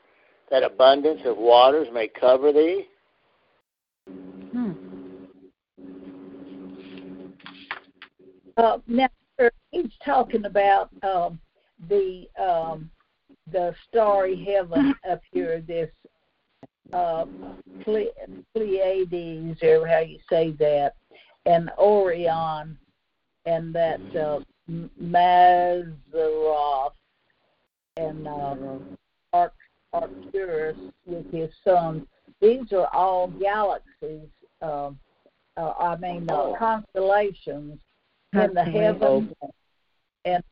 [0.52, 2.86] that abundance of waters may cover thee.
[4.52, 4.72] Hmm.
[8.58, 9.10] Uh, now,
[9.40, 11.40] sir, he's talking about um,
[11.90, 12.90] the um,
[13.52, 15.90] the starry heaven up here, this
[16.96, 17.26] uh,
[17.84, 18.14] Ple-
[18.54, 20.94] Pleiades, or how you say that,
[21.46, 22.78] and Orion,
[23.46, 24.40] and that uh,
[24.70, 26.94] M- Mazzaroth,
[27.98, 28.56] and uh,
[29.34, 29.54] Arc-
[29.94, 32.08] Arcturus with his sons.
[32.42, 34.30] These are all galaxies.
[34.62, 34.98] Um,
[35.58, 37.78] uh, I mean, uh, constellations
[38.34, 39.34] in the heavens,
[40.26, 40.44] and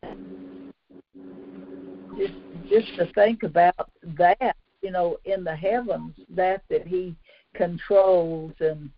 [2.17, 2.33] just
[2.69, 7.15] just to think about that, you know, in the heavens, that that he
[7.55, 8.89] controls and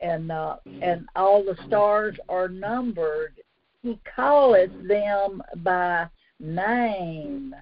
[0.00, 3.34] and uh, and all the stars are numbered.
[3.82, 6.08] He calleth them by
[6.40, 7.54] name,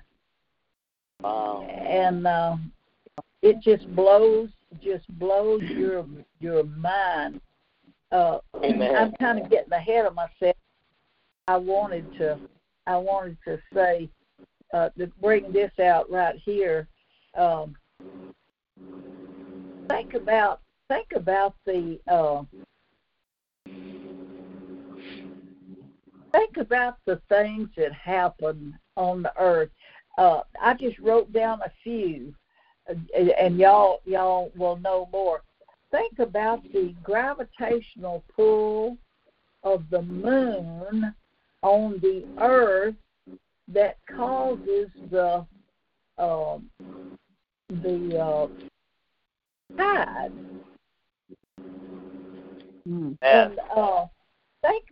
[1.22, 1.62] Wow.
[1.62, 2.56] and uh,
[3.42, 4.48] it just blows
[4.82, 6.06] just blows your
[6.40, 7.40] your mind.
[8.12, 8.38] Uh.
[8.54, 10.56] I'm kind of getting ahead of myself.
[11.48, 12.38] I wanted to
[12.86, 14.08] I wanted to say
[14.72, 16.88] uh, to bring this out right here.
[17.37, 17.76] Um,
[19.89, 22.43] think about think about the uh,
[26.32, 29.70] think about the things that happen on the earth.
[30.16, 32.34] Uh, I just wrote down a few,
[32.89, 35.43] and y'all y'all will know more.
[35.91, 38.97] Think about the gravitational pull
[39.62, 41.14] of the moon
[41.62, 42.95] on the earth
[43.68, 45.45] that causes the
[46.18, 46.70] um,
[47.87, 48.47] the uh,
[49.76, 50.32] tide.
[52.87, 53.12] Hmm.
[53.22, 53.51] Yes.
[53.51, 54.07] And uh,
[54.62, 54.84] think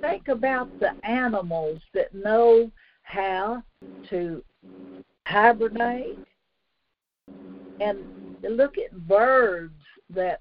[0.00, 2.70] think about the animals that know
[3.02, 3.62] how
[4.10, 4.42] to
[5.26, 6.18] hibernate,
[7.80, 7.98] and
[8.42, 9.74] look at birds
[10.10, 10.40] that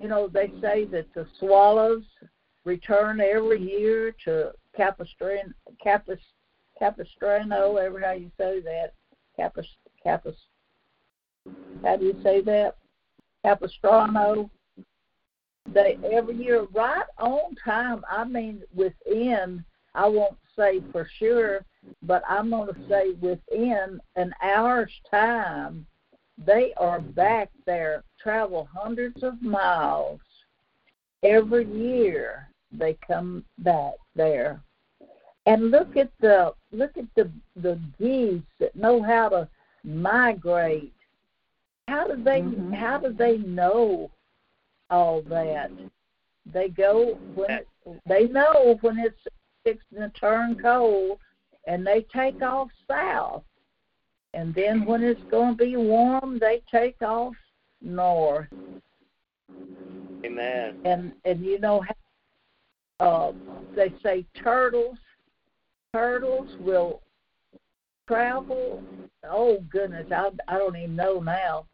[0.00, 2.04] you know they say that the swallows
[2.64, 6.20] return every year to Capistrano, Capis,
[6.78, 8.92] Capistrano, ever how you say that,
[9.36, 9.66] Capis,
[10.02, 10.36] Capis,
[11.82, 12.76] how do you say that?
[13.44, 14.50] Capistrano.
[15.72, 18.02] They every year, right on time.
[18.10, 19.64] I mean, within.
[19.94, 21.64] I won't say for sure,
[22.02, 25.86] but I'm going to say within an hour's time,
[26.38, 28.04] they are back there.
[28.22, 30.20] Travel hundreds of miles
[31.22, 32.48] every year.
[32.72, 34.62] They come back there,
[35.46, 39.48] and look at the look at the the geese that know how to
[39.82, 40.94] migrate.
[41.90, 42.72] How do they Mhm.
[42.72, 44.12] how do they know
[44.90, 45.72] all that?
[46.46, 47.68] They go when it,
[48.06, 49.26] they know when it's
[49.64, 51.18] fixing to turn cold,
[51.66, 53.42] and they take off south.
[54.34, 57.34] And then when it's going to be warm, they take off
[57.80, 58.46] north.
[60.24, 60.80] Amen.
[60.84, 61.96] And and you know how
[63.00, 63.32] uh,
[63.74, 64.98] they say turtles
[65.92, 67.02] turtles will
[68.06, 68.80] travel.
[69.24, 71.66] Oh goodness, I I don't even know now.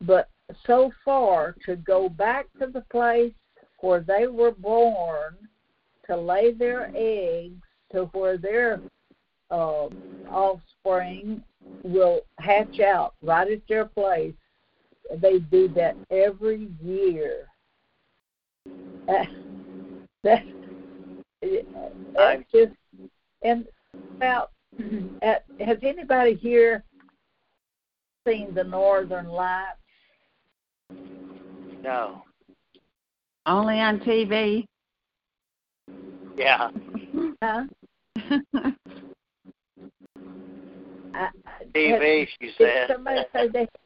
[0.00, 0.28] But
[0.66, 3.34] so far to go back to the place
[3.80, 5.36] where they were born
[6.06, 8.80] to lay their eggs to where their
[9.50, 9.88] uh,
[10.30, 11.42] offspring
[11.82, 14.34] will hatch out right at their place.
[15.16, 17.46] They do that every year.
[20.22, 20.44] That
[22.14, 22.72] that's just
[23.42, 23.66] and
[24.16, 24.50] about.
[25.22, 26.84] Uh, has anybody here
[28.26, 29.76] seen the Northern Lights?
[31.82, 32.22] No.
[33.46, 34.64] Only on TV.
[36.36, 36.70] Yeah.
[37.42, 37.64] Huh?
[41.14, 41.28] I,
[41.74, 42.88] TV, she Did said.
[42.88, 43.68] somebody say they?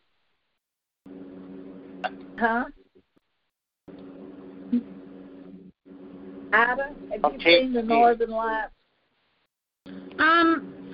[2.36, 2.64] Huh?
[6.52, 6.88] Ida,
[7.22, 8.72] have you seen the Northern Lights?
[10.18, 10.92] Um,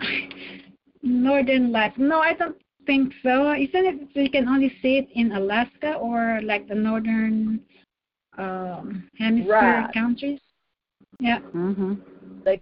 [1.02, 1.96] Northern Lights.
[1.98, 2.56] No, I don't
[2.86, 3.52] think so.
[3.52, 7.60] Isn't it you can only see it in Alaska or like the northern
[8.38, 9.92] um, hemisphere Right.
[9.92, 10.40] countries?
[11.18, 12.00] Yeah, Mhm.
[12.44, 12.60] They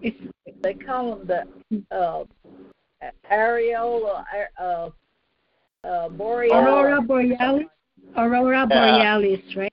[0.00, 0.16] it's
[0.62, 2.24] they call them the uh,
[3.30, 4.24] areola
[4.58, 4.90] uh,
[5.84, 6.52] uh, borealis.
[6.52, 7.66] Aurora Borealis.
[8.16, 9.72] Aurora Borealis, right?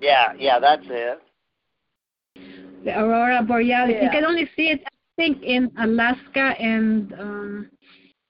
[0.00, 1.22] Yeah, yeah, that's it.
[2.84, 4.02] The Aurora Borealis.
[4.02, 7.70] You can only see it, I think, in Alaska and um,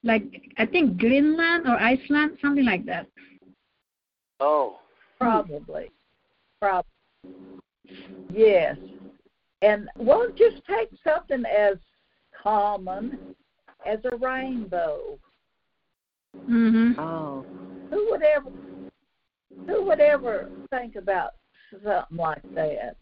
[0.05, 0.25] like
[0.59, 3.07] I think Greenland or Iceland, something like that.
[4.41, 4.79] Oh.
[5.19, 5.91] Probably.
[6.61, 6.91] Probably.
[8.33, 8.77] Yes.
[9.63, 11.77] And well, just take something as
[12.43, 13.37] common
[13.87, 15.19] as a rainbow.
[16.37, 16.99] Mhm.
[16.99, 17.45] Oh.
[17.91, 18.51] Who would ever
[19.67, 21.33] who would ever think about
[21.71, 22.97] something like that?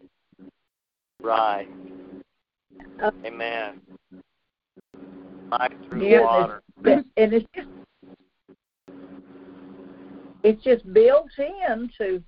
[1.23, 1.69] Right.
[3.03, 3.81] Uh, Amen.
[5.51, 6.63] Life through Yeah, water.
[6.85, 7.69] and it's just
[10.43, 12.23] it's just built into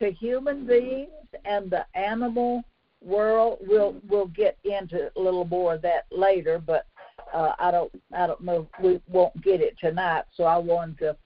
[0.00, 1.10] to human beings
[1.44, 2.62] and the animal
[3.02, 3.58] world.
[3.60, 6.86] We'll we'll get into a little more of that later, but
[7.32, 8.66] uh, I don't I don't know.
[8.82, 11.16] We won't get it tonight, so I wanted to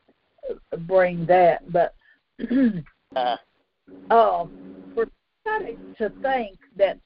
[0.78, 1.70] bring that.
[1.72, 1.94] But
[3.16, 3.36] Uh,
[4.10, 4.46] uh,
[4.94, 5.08] for
[5.44, 6.98] somebody to think that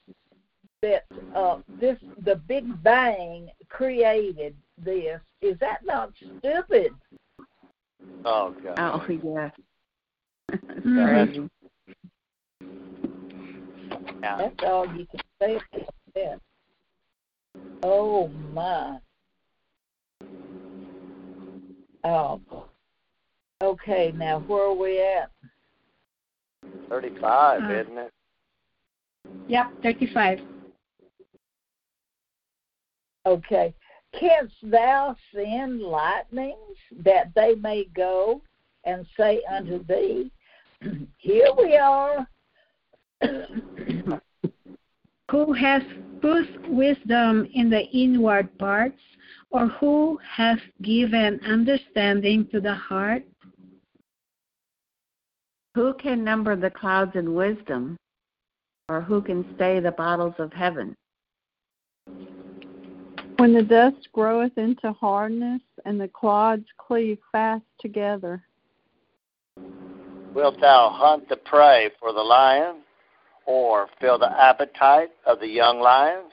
[0.81, 6.93] that uh, this the Big Bang created this is that not stupid?
[8.23, 8.75] oh, God.
[8.77, 9.51] Oh, yes.
[10.85, 11.49] Mhm.
[14.21, 14.37] Yeah.
[14.37, 16.39] That's all you can say about that.
[17.83, 18.97] Oh my.
[22.05, 22.41] Oh.
[23.61, 25.29] Okay, now where are we at?
[26.89, 28.11] 35, Uh, isn't it?
[29.47, 30.39] Yep, 35.
[33.25, 33.73] Okay.
[34.19, 38.41] Canst thou send lightnings that they may go
[38.83, 39.91] and say unto mm-hmm.
[39.91, 40.31] thee,
[41.17, 42.27] Here we are.
[45.31, 45.81] Who has
[46.21, 48.99] put wisdom in the inward parts,
[49.49, 53.23] or who has given understanding to the heart?
[55.75, 57.97] Who can number the clouds in wisdom,
[58.89, 60.95] or who can stay the bottles of heaven?
[63.37, 68.43] When the dust groweth into hardness, and the clods cleave fast together.
[70.33, 72.81] Wilt thou hunt the prey for the lion,
[73.45, 76.31] or fill the appetite of the young lions?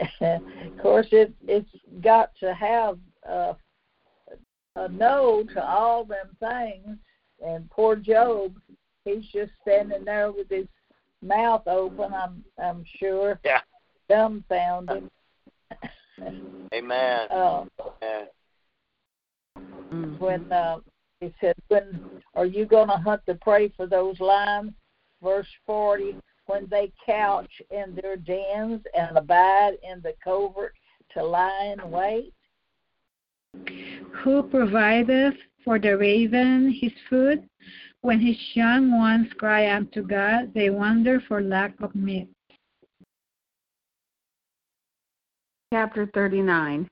[0.20, 1.70] of course, it it's
[2.00, 3.54] got to have uh,
[4.76, 6.98] a no to all them things.
[7.44, 8.56] And poor Job,
[9.08, 10.66] he's just standing there with his
[11.22, 12.12] mouth open.
[12.14, 13.60] I'm I'm sure, Yeah.
[14.08, 15.10] dumbfounded.
[16.74, 17.28] Amen.
[17.30, 17.64] uh,
[18.02, 18.26] Amen.
[20.18, 20.78] When uh,
[21.20, 24.72] he said, "When are you going to hunt the prey for those lions?"
[25.22, 30.74] Verse forty: When they couch in their dens and abide in the covert
[31.14, 32.32] to lie in wait.
[34.22, 35.34] Who provideth
[35.64, 37.48] for the raven his food?
[38.02, 42.28] When his young ones cry unto God, they wonder for lack of meat.
[45.72, 46.88] Chapter 39.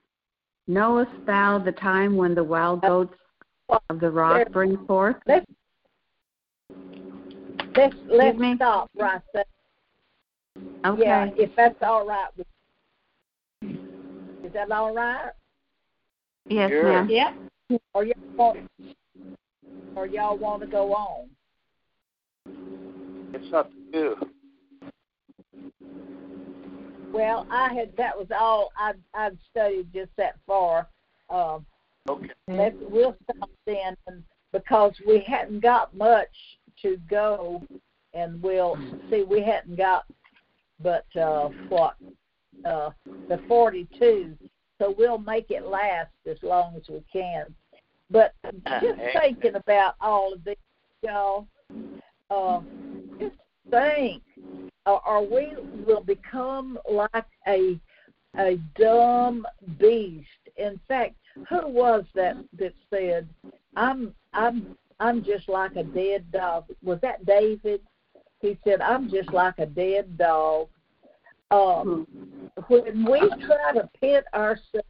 [0.68, 3.14] Knowest thou the time when the wild goats
[3.88, 5.16] of the rock bring forth?
[5.26, 5.46] Let's
[7.76, 8.54] let's let's me?
[8.56, 9.44] stop right there.
[10.84, 11.02] Okay.
[11.02, 12.28] Yeah, if that's all right.
[12.36, 12.46] with
[13.62, 15.30] Is that all right?
[16.48, 16.84] Yes, Sure.
[16.84, 17.08] ma'am.
[17.08, 17.80] Yep.
[17.94, 18.58] Or y'all want,
[19.96, 21.28] or y'all want to go on?
[23.32, 24.16] It's up to you.
[27.12, 30.88] Well, I had that was all I I've studied just that far.
[31.30, 31.66] Um,
[32.08, 32.28] Okay.
[32.46, 34.22] let's we'll stop then and
[34.52, 36.28] because we hadn't got much
[36.82, 37.64] to go
[38.14, 38.78] and we'll
[39.10, 40.04] see we hadn't got
[40.80, 41.96] but uh what
[42.64, 42.90] uh
[43.28, 44.36] the 42
[44.80, 47.52] so we'll make it last as long as we can
[48.10, 48.34] but
[48.80, 50.56] just thinking about all of this
[51.02, 51.46] y'all
[52.30, 52.60] uh
[53.18, 53.36] just
[53.70, 54.22] think
[54.86, 55.48] uh, or we
[55.86, 57.78] will become like a
[58.38, 59.46] a dumb
[59.78, 60.28] beast.
[60.56, 61.14] In fact
[61.48, 63.28] who was that that said
[63.76, 66.64] i'm i'm i'm just like a dead dog.
[66.82, 67.80] Was that david?
[68.40, 70.68] He said i'm just like a dead dog.
[71.50, 72.06] Um,
[72.66, 74.86] when we try to pit ourselves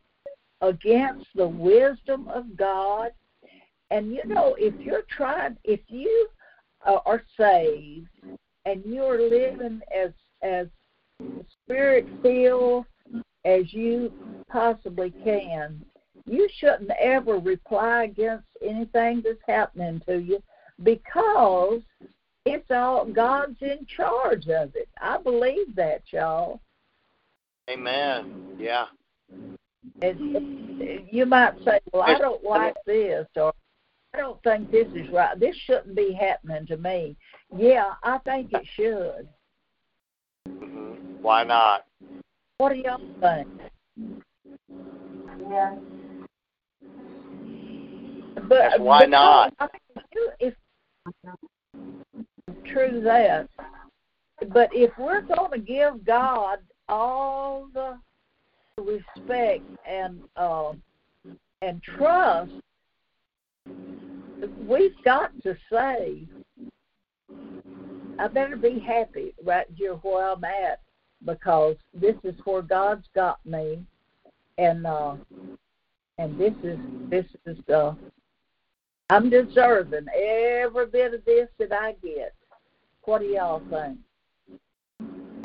[0.60, 3.12] against the wisdom of God,
[3.90, 6.28] and you know, if you're trying, if you
[6.84, 8.08] uh, are saved
[8.64, 10.10] and you're living as
[10.42, 10.66] as
[11.64, 12.84] spirit filled
[13.44, 14.12] as you
[14.50, 15.84] possibly can,
[16.26, 20.42] you shouldn't ever reply against anything that's happening to you
[20.82, 21.80] because
[22.44, 24.88] it's all God's in charge of it.
[25.00, 26.60] I believe that, y'all.
[27.70, 28.56] Amen.
[28.58, 28.86] Yeah.
[30.02, 33.52] And you might say, "Well, I don't like this," or
[34.14, 35.38] "I don't think this is right.
[35.38, 37.16] This shouldn't be happening to me."
[37.56, 39.28] Yeah, I think it should.
[40.48, 41.22] Mm-hmm.
[41.22, 41.86] Why not?
[42.58, 43.48] What do y'all think?
[45.50, 45.76] Yeah.
[48.48, 49.54] But Yes, why because not?
[49.58, 49.82] I think
[50.40, 50.54] if
[52.64, 53.48] true that,
[54.52, 56.58] but if we're going to give God
[56.88, 57.98] all the
[58.82, 60.72] respect and uh,
[61.62, 62.52] and trust,
[64.66, 66.28] we've got to say,
[68.18, 70.80] I better be happy right here where I'm at
[71.24, 73.82] because this is where God's got me,
[74.58, 75.16] and uh,
[76.18, 77.94] and this is this is uh,
[79.08, 82.34] I'm deserving every bit of this that I get.
[83.04, 83.98] What do y'all think?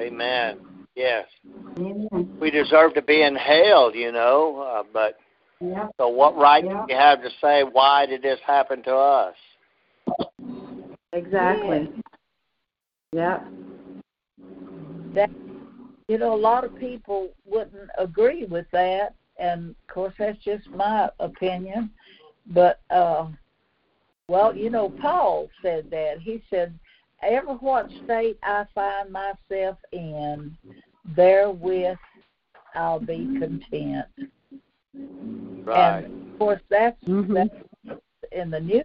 [0.01, 0.70] Amen.
[0.95, 1.25] Yes.
[1.77, 2.37] Amen.
[2.39, 5.19] We deserve to be in hell, you know, uh, but
[5.59, 5.89] Yeah.
[5.97, 6.85] so what right Yeah.
[6.85, 9.35] do you have to say why did this happen to us?
[11.13, 11.91] Exactly.
[13.13, 13.43] Yeah.
[15.13, 15.29] that
[16.07, 20.69] you know a lot of people wouldn't agree with that and of course that's just
[20.69, 21.91] my opinion
[22.47, 23.27] but uh
[24.29, 26.73] well you know paul said that he said
[27.24, 30.55] ever what state i find myself in
[31.15, 31.97] therewith
[32.76, 34.05] i'll be content
[35.63, 36.05] Right.
[36.05, 37.49] and of course that's Mhm.
[37.86, 38.01] that's
[38.32, 38.84] in the new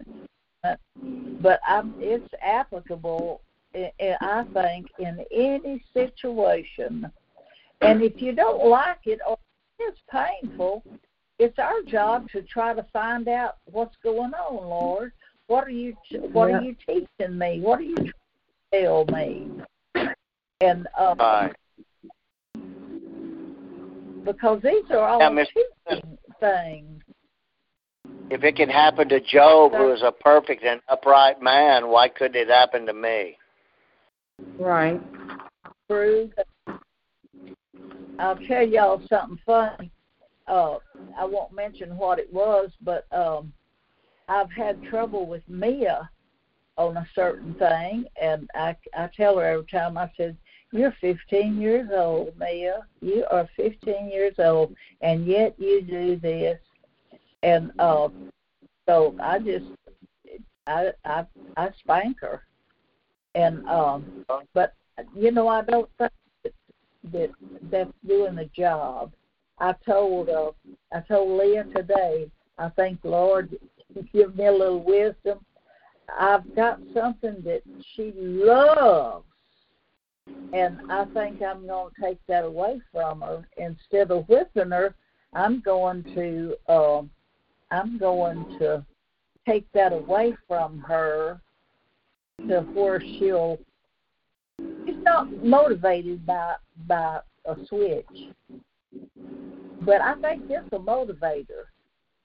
[0.63, 3.41] Testament, but I'm, it's applicable
[3.75, 7.11] I I think in any situation.
[7.81, 9.37] And if you don't like it or
[9.79, 10.83] it's painful,
[11.39, 15.11] it's our job to try to find out what's going on, Lord.
[15.47, 15.95] What are you
[16.31, 16.57] What Yeah.
[16.57, 17.61] are you teaching me?
[17.61, 18.11] What are you
[18.71, 19.49] trying to tell me?
[20.61, 21.55] And uh, Right.
[24.25, 27.03] because these are all Yeah, teaching things.
[28.29, 32.35] If it can happen to Job, who is a perfect and upright man, why couldn't
[32.35, 33.37] it happen to me?
[34.59, 35.01] Right.
[35.89, 36.29] True.
[38.19, 39.91] I'll tell y'all something funny.
[40.47, 40.77] Uh,
[41.17, 43.53] I won't mention what it was, but um,
[44.27, 46.09] I've had trouble with Mia
[46.77, 50.37] on a certain thing, and I I tell her every time I said,
[50.71, 52.85] "You're 15 years old, Mia.
[53.01, 56.59] You are 15 years old, and yet you do this."
[57.43, 58.09] And uh,
[58.87, 59.65] so I just
[60.67, 61.25] I I
[61.55, 62.43] I spank her,
[63.35, 64.73] and um, but
[65.15, 66.11] you know I don't think
[66.43, 66.53] that,
[67.11, 67.31] that
[67.71, 69.13] that's doing the job.
[69.59, 70.51] I told uh,
[70.93, 72.29] I told Leah today.
[72.59, 73.55] I think Lord
[74.13, 75.39] give me a little wisdom.
[76.19, 77.61] I've got something that
[77.95, 79.25] she loves,
[80.53, 83.47] and I think I'm going to take that away from her.
[83.57, 84.95] Instead of whipping her,
[85.33, 87.09] I'm going to um,
[87.71, 88.85] I'm going to
[89.45, 91.41] take that away from her
[92.47, 93.57] to where she'll
[94.85, 96.55] she's not motivated by
[96.87, 98.05] by a switch.
[99.81, 101.67] But I think this will motivate her.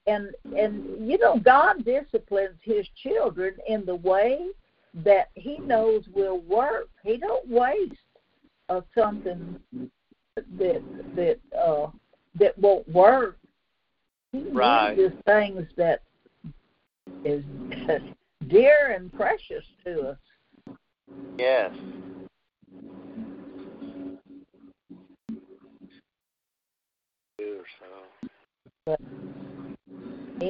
[0.05, 4.47] And and you know, God disciplines his children in the way
[4.93, 6.89] that he knows will work.
[7.03, 7.93] He don't waste
[8.69, 9.59] uh, something
[10.57, 10.83] that
[11.15, 11.87] that uh
[12.39, 13.37] that won't work.
[14.31, 14.97] He Right.
[14.97, 16.01] uses things that
[17.23, 17.43] is
[18.47, 20.17] dear and precious to us.
[21.37, 21.71] Yes.
[27.79, 27.85] So.
[28.85, 28.99] But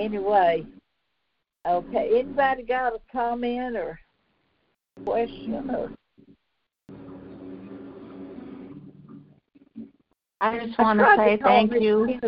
[0.01, 0.65] anyway,
[1.67, 2.19] okay.
[2.19, 3.99] Anybody got a comment or
[5.03, 5.91] question or
[10.41, 12.19] I just I want to say call thank you.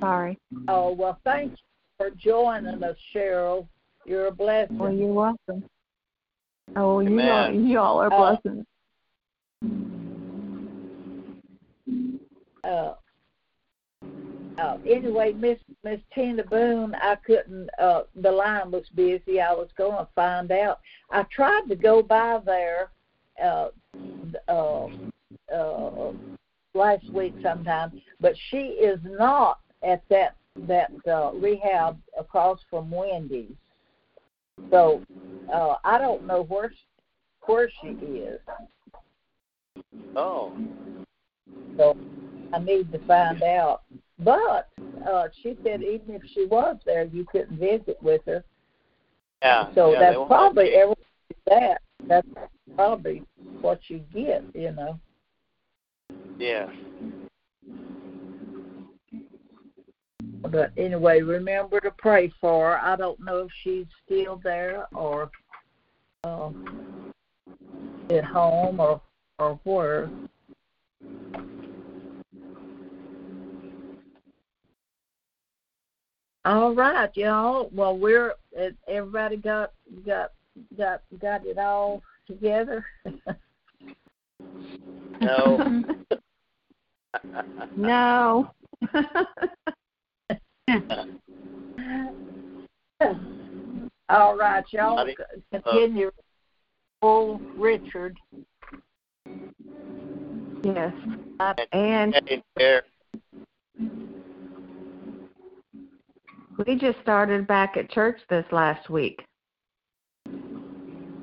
[0.00, 0.38] Sorry.
[0.68, 1.56] Oh well, thank you
[1.98, 3.66] for joining us, Cheryl.
[4.06, 4.78] You're a blessing.
[4.78, 5.64] Well, you're welcome.
[6.76, 8.64] Oh, you all, you all are Uh, blessings.
[12.64, 12.94] uh, uh,
[14.88, 17.70] anyway, Miss Miss Tina Boone, I couldn't.
[17.78, 19.40] Uh, the line was busy.
[19.40, 20.80] I was going to find out.
[21.10, 22.90] I tried to go by there
[23.42, 23.68] uh,
[24.48, 24.86] uh,
[25.54, 26.12] uh,
[26.74, 30.36] last week sometime, but she is not at that
[30.66, 33.54] that uh, rehab across from Wendy's.
[34.70, 35.02] So
[35.52, 36.72] uh, I don't know where
[37.46, 38.40] where she is.
[40.14, 40.52] Oh.
[41.76, 41.96] So
[42.52, 43.82] I need to find out.
[44.20, 44.68] But
[45.08, 48.44] uh, she said even if she was there, you couldn't visit with her.
[49.42, 49.72] Yeah.
[49.74, 50.76] So yeah, that's probably let me.
[50.76, 50.94] every
[51.46, 51.82] that.
[52.06, 52.28] That's
[52.76, 53.22] probably
[53.60, 54.98] what you get, you know.
[56.38, 56.68] Yeah.
[60.42, 62.80] But anyway, remember to pray for her.
[62.80, 65.30] I don't know if she's still there or
[66.24, 66.50] uh,
[68.10, 69.00] at home or
[69.38, 70.10] or where.
[76.44, 77.68] All right, y'all.
[77.72, 79.72] Well, we're uh, everybody got
[80.06, 80.30] got
[80.76, 82.84] got got it all together.
[85.20, 85.84] No.
[87.76, 88.50] no.
[94.08, 95.06] all right, y'all.
[95.52, 96.10] Continue.
[97.02, 98.16] Full Richard.
[100.64, 100.94] yes.
[101.72, 102.14] And.
[106.66, 109.24] We just started back at church this last week.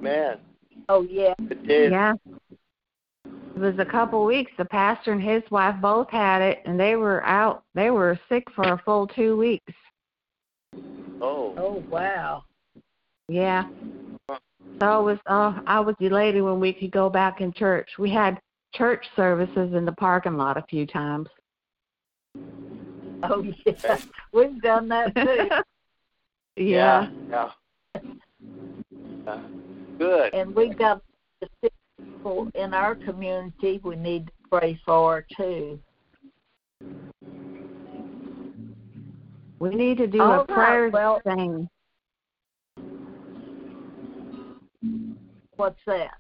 [0.01, 0.37] Man,
[0.89, 1.33] Oh yeah.
[1.39, 1.91] it did.
[1.91, 2.13] Yeah.
[3.25, 4.51] It was a couple weeks.
[4.57, 7.63] The pastor and his wife both had it, and they were out.
[7.73, 9.73] They were sick for a full two weeks.
[11.21, 11.53] Oh.
[11.57, 12.43] Oh wow.
[13.27, 13.65] Yeah.
[14.79, 15.17] So it was.
[15.25, 17.89] Uh, I was elated when we could go back in church.
[17.97, 18.39] We had
[18.75, 21.27] church services in the parking lot a few times.
[23.23, 23.97] Oh yeah.
[24.31, 25.49] We've done that too.
[26.63, 27.09] yeah.
[27.29, 27.49] Yeah.
[29.27, 29.39] Uh,
[29.97, 30.33] good.
[30.33, 31.01] and we've got
[31.41, 35.79] the sick people in our community we need to pray for too.
[39.59, 41.67] We need to do All a right, prayer well- thing.
[45.55, 46.11] What's that?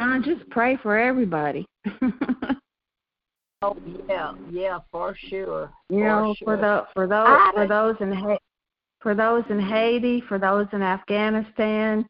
[0.00, 1.66] Uh, just pray for everybody.
[3.60, 3.76] Oh
[4.08, 5.72] yeah, yeah, for sure.
[5.90, 6.56] you know, sure.
[6.56, 8.38] for the for those I- for those in ha-
[9.00, 12.08] for those in Haiti, for those in Afghanistan,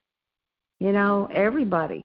[0.78, 2.02] you know, everybody.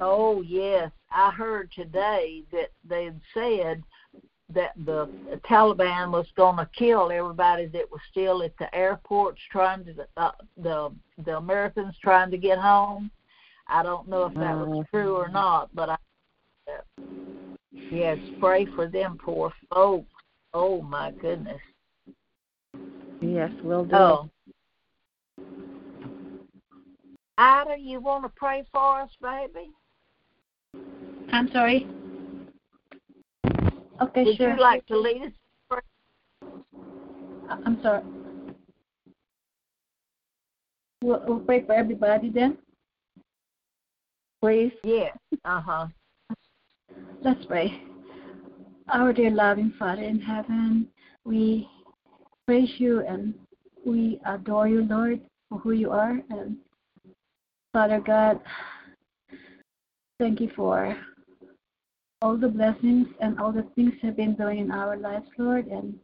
[0.00, 3.82] Oh yes, I heard today that they had said
[4.50, 5.08] that the
[5.50, 10.30] Taliban was going to kill everybody that was still at the airports trying to uh,
[10.56, 10.92] the
[11.24, 13.10] the Americans trying to get home.
[13.66, 14.88] I don't know if that was Mm.
[14.90, 15.96] true or not, but I
[17.72, 20.10] yes, pray for them poor folks.
[20.54, 21.60] Oh my goodness.
[23.20, 23.96] Yes, we'll do.
[23.96, 24.30] Oh.
[27.38, 29.70] Ida, you want to pray for us, baby?
[31.32, 31.86] I'm sorry.
[34.00, 34.50] Okay, Would sure.
[34.50, 35.32] Would you like to lead us?
[37.48, 38.02] I- I'm sorry.
[41.02, 42.58] We'll, we'll pray for everybody then.
[44.40, 44.72] Please.
[44.82, 45.10] Yeah.
[45.44, 45.86] Uh huh.
[47.22, 47.82] Let's pray.
[48.88, 50.88] Our dear loving Father in heaven,
[51.24, 51.68] we
[52.46, 53.34] praise you and
[53.84, 56.20] we adore you, Lord, for who you are.
[56.30, 56.56] And
[57.72, 58.40] Father God,
[60.18, 60.96] thank you for
[62.22, 65.66] all the blessings and all the things you've been doing in our lives, Lord.
[65.66, 65.94] And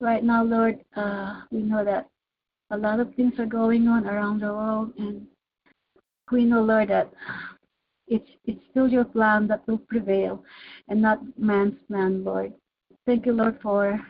[0.00, 2.08] right now, Lord, uh, we know that
[2.70, 5.26] a lot of things are going on around the world, and
[6.30, 7.12] we know, Lord, that
[8.14, 10.44] it's it's still your plan that will prevail
[10.88, 12.52] and not man's plan, Lord.
[13.06, 14.00] Thank you, Lord, for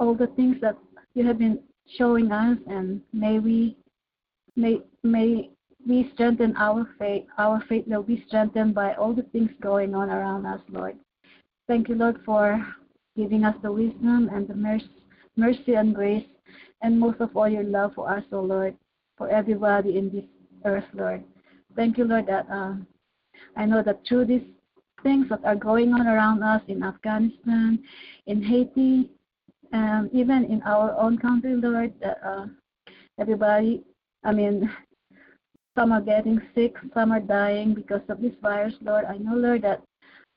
[0.00, 0.76] all the things that
[1.14, 1.60] you have been
[1.96, 3.76] showing us and may we
[4.56, 5.50] may may
[5.86, 7.24] we strengthen our faith.
[7.38, 10.96] Our faith will be strengthened by all the things going on around us, Lord.
[11.66, 12.64] Thank you, Lord, for
[13.16, 14.90] giving us the wisdom and the mercy,
[15.36, 16.26] mercy and grace,
[16.82, 18.74] and most of all, your love for us, O Lord,
[19.16, 20.24] for everybody in this
[20.64, 21.22] earth, Lord.
[21.78, 22.88] Thank you, Lord, that um,
[23.56, 24.42] I know that through these
[25.04, 27.78] things that are going on around us in Afghanistan,
[28.26, 29.08] in Haiti,
[29.70, 32.46] And even in our own country, Lord, that uh,
[33.20, 33.84] everybody,
[34.24, 34.68] I mean,
[35.78, 39.04] some are getting sick, some are dying because of this virus, Lord.
[39.04, 39.80] I know, Lord, that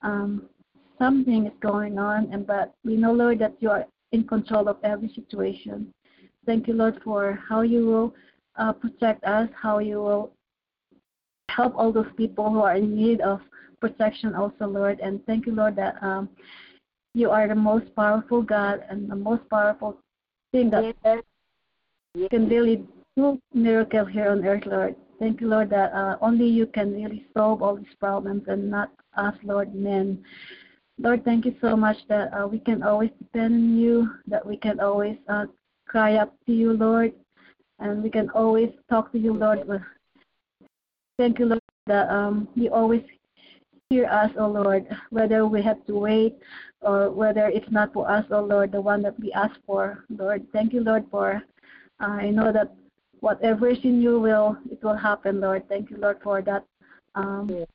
[0.03, 0.47] um,
[0.99, 4.77] something is going on, and but we know, Lord, that you are in control of
[4.83, 5.91] every situation.
[6.45, 8.13] Thank you, Lord, for how you will
[8.57, 10.33] uh, protect us, how you will
[11.55, 13.41] help all those people who are in need of
[13.79, 14.99] protection also, Lord.
[14.99, 16.29] And thank you, Lord, that um,
[17.13, 19.97] you are the most powerful God and the most powerful
[20.51, 22.29] thing that yes.
[22.29, 22.83] can really
[23.17, 24.95] do miracle here on earth, Lord.
[25.19, 28.89] Thank you, Lord, that uh, only you can really solve all these problems and not
[29.17, 30.23] us, Lord, men.
[30.97, 34.57] Lord, thank you so much that uh, we can always depend on you, that we
[34.57, 35.45] can always uh,
[35.87, 37.13] cry up to you, Lord,
[37.79, 39.67] and we can always talk to you, Lord.
[41.21, 43.03] Thank you, Lord, that um, you always
[43.91, 46.35] hear us, O oh Lord, whether we have to wait
[46.81, 50.03] or whether it's not for us, O oh Lord, the one that we ask for.
[50.09, 51.43] Lord, thank you, Lord, for
[51.99, 52.73] uh, I know that
[53.19, 55.69] whatever is in your will, it will happen, Lord.
[55.69, 56.65] Thank you, Lord, for that
[57.13, 57.65] um,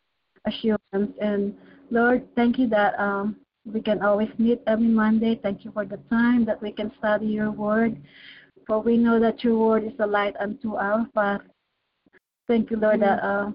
[0.44, 1.12] assurance.
[1.20, 1.55] And
[1.92, 5.38] Lord, thank you that um, we can always meet every Monday.
[5.40, 7.97] Thank you for the time that we can study your word.
[8.66, 11.42] For we know that your word is a light unto our path.
[12.49, 13.51] Thank you, Lord, that uh,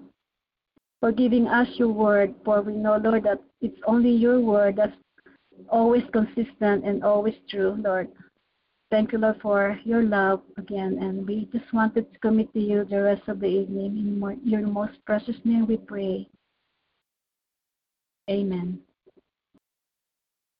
[1.00, 2.34] for giving us your word.
[2.44, 4.96] For we know, Lord, that it's only your word that's
[5.70, 8.08] always consistent and always true, Lord.
[8.90, 10.98] Thank you, Lord, for your love again.
[11.00, 13.96] And we just wanted to commit to you the rest of the evening.
[13.96, 16.28] In your most precious name we pray.
[18.28, 18.78] Amen.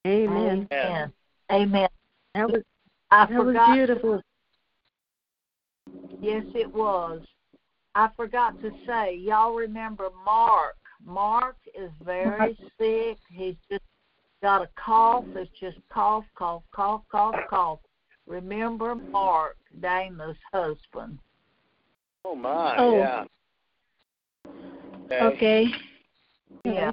[0.05, 0.67] Amen.
[0.73, 1.13] Amen.
[1.51, 1.89] Amen.
[2.33, 2.63] That was
[3.11, 3.69] I that forgot.
[3.69, 4.21] was beautiful.
[6.19, 7.21] Yes, it was.
[7.95, 10.75] I forgot to say, y'all remember Mark.
[11.05, 13.17] Mark is very sick.
[13.29, 13.83] He's just
[14.41, 15.25] got a cough.
[15.35, 17.79] It's just cough, cough, cough, cough, cough.
[18.25, 21.19] Remember Mark, Dana's husband.
[22.25, 22.95] Oh my, oh.
[22.95, 23.23] yeah.
[25.11, 25.25] Okay.
[25.25, 25.65] okay.
[26.65, 26.91] Yeah.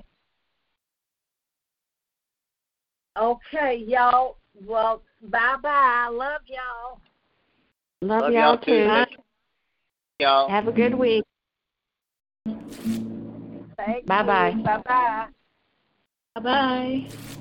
[3.17, 4.37] Okay, y'all.
[4.67, 6.09] Well, bye bye.
[6.11, 7.01] Love y'all.
[8.03, 8.87] Love, Love y'all, y'all too.
[8.87, 9.07] Bye.
[10.21, 10.51] Y'all.
[10.51, 11.25] Have a good week.
[12.45, 14.53] Bye bye.
[14.53, 15.27] Bye bye.
[16.35, 17.41] Bye bye.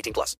[0.00, 0.28] 18 plus.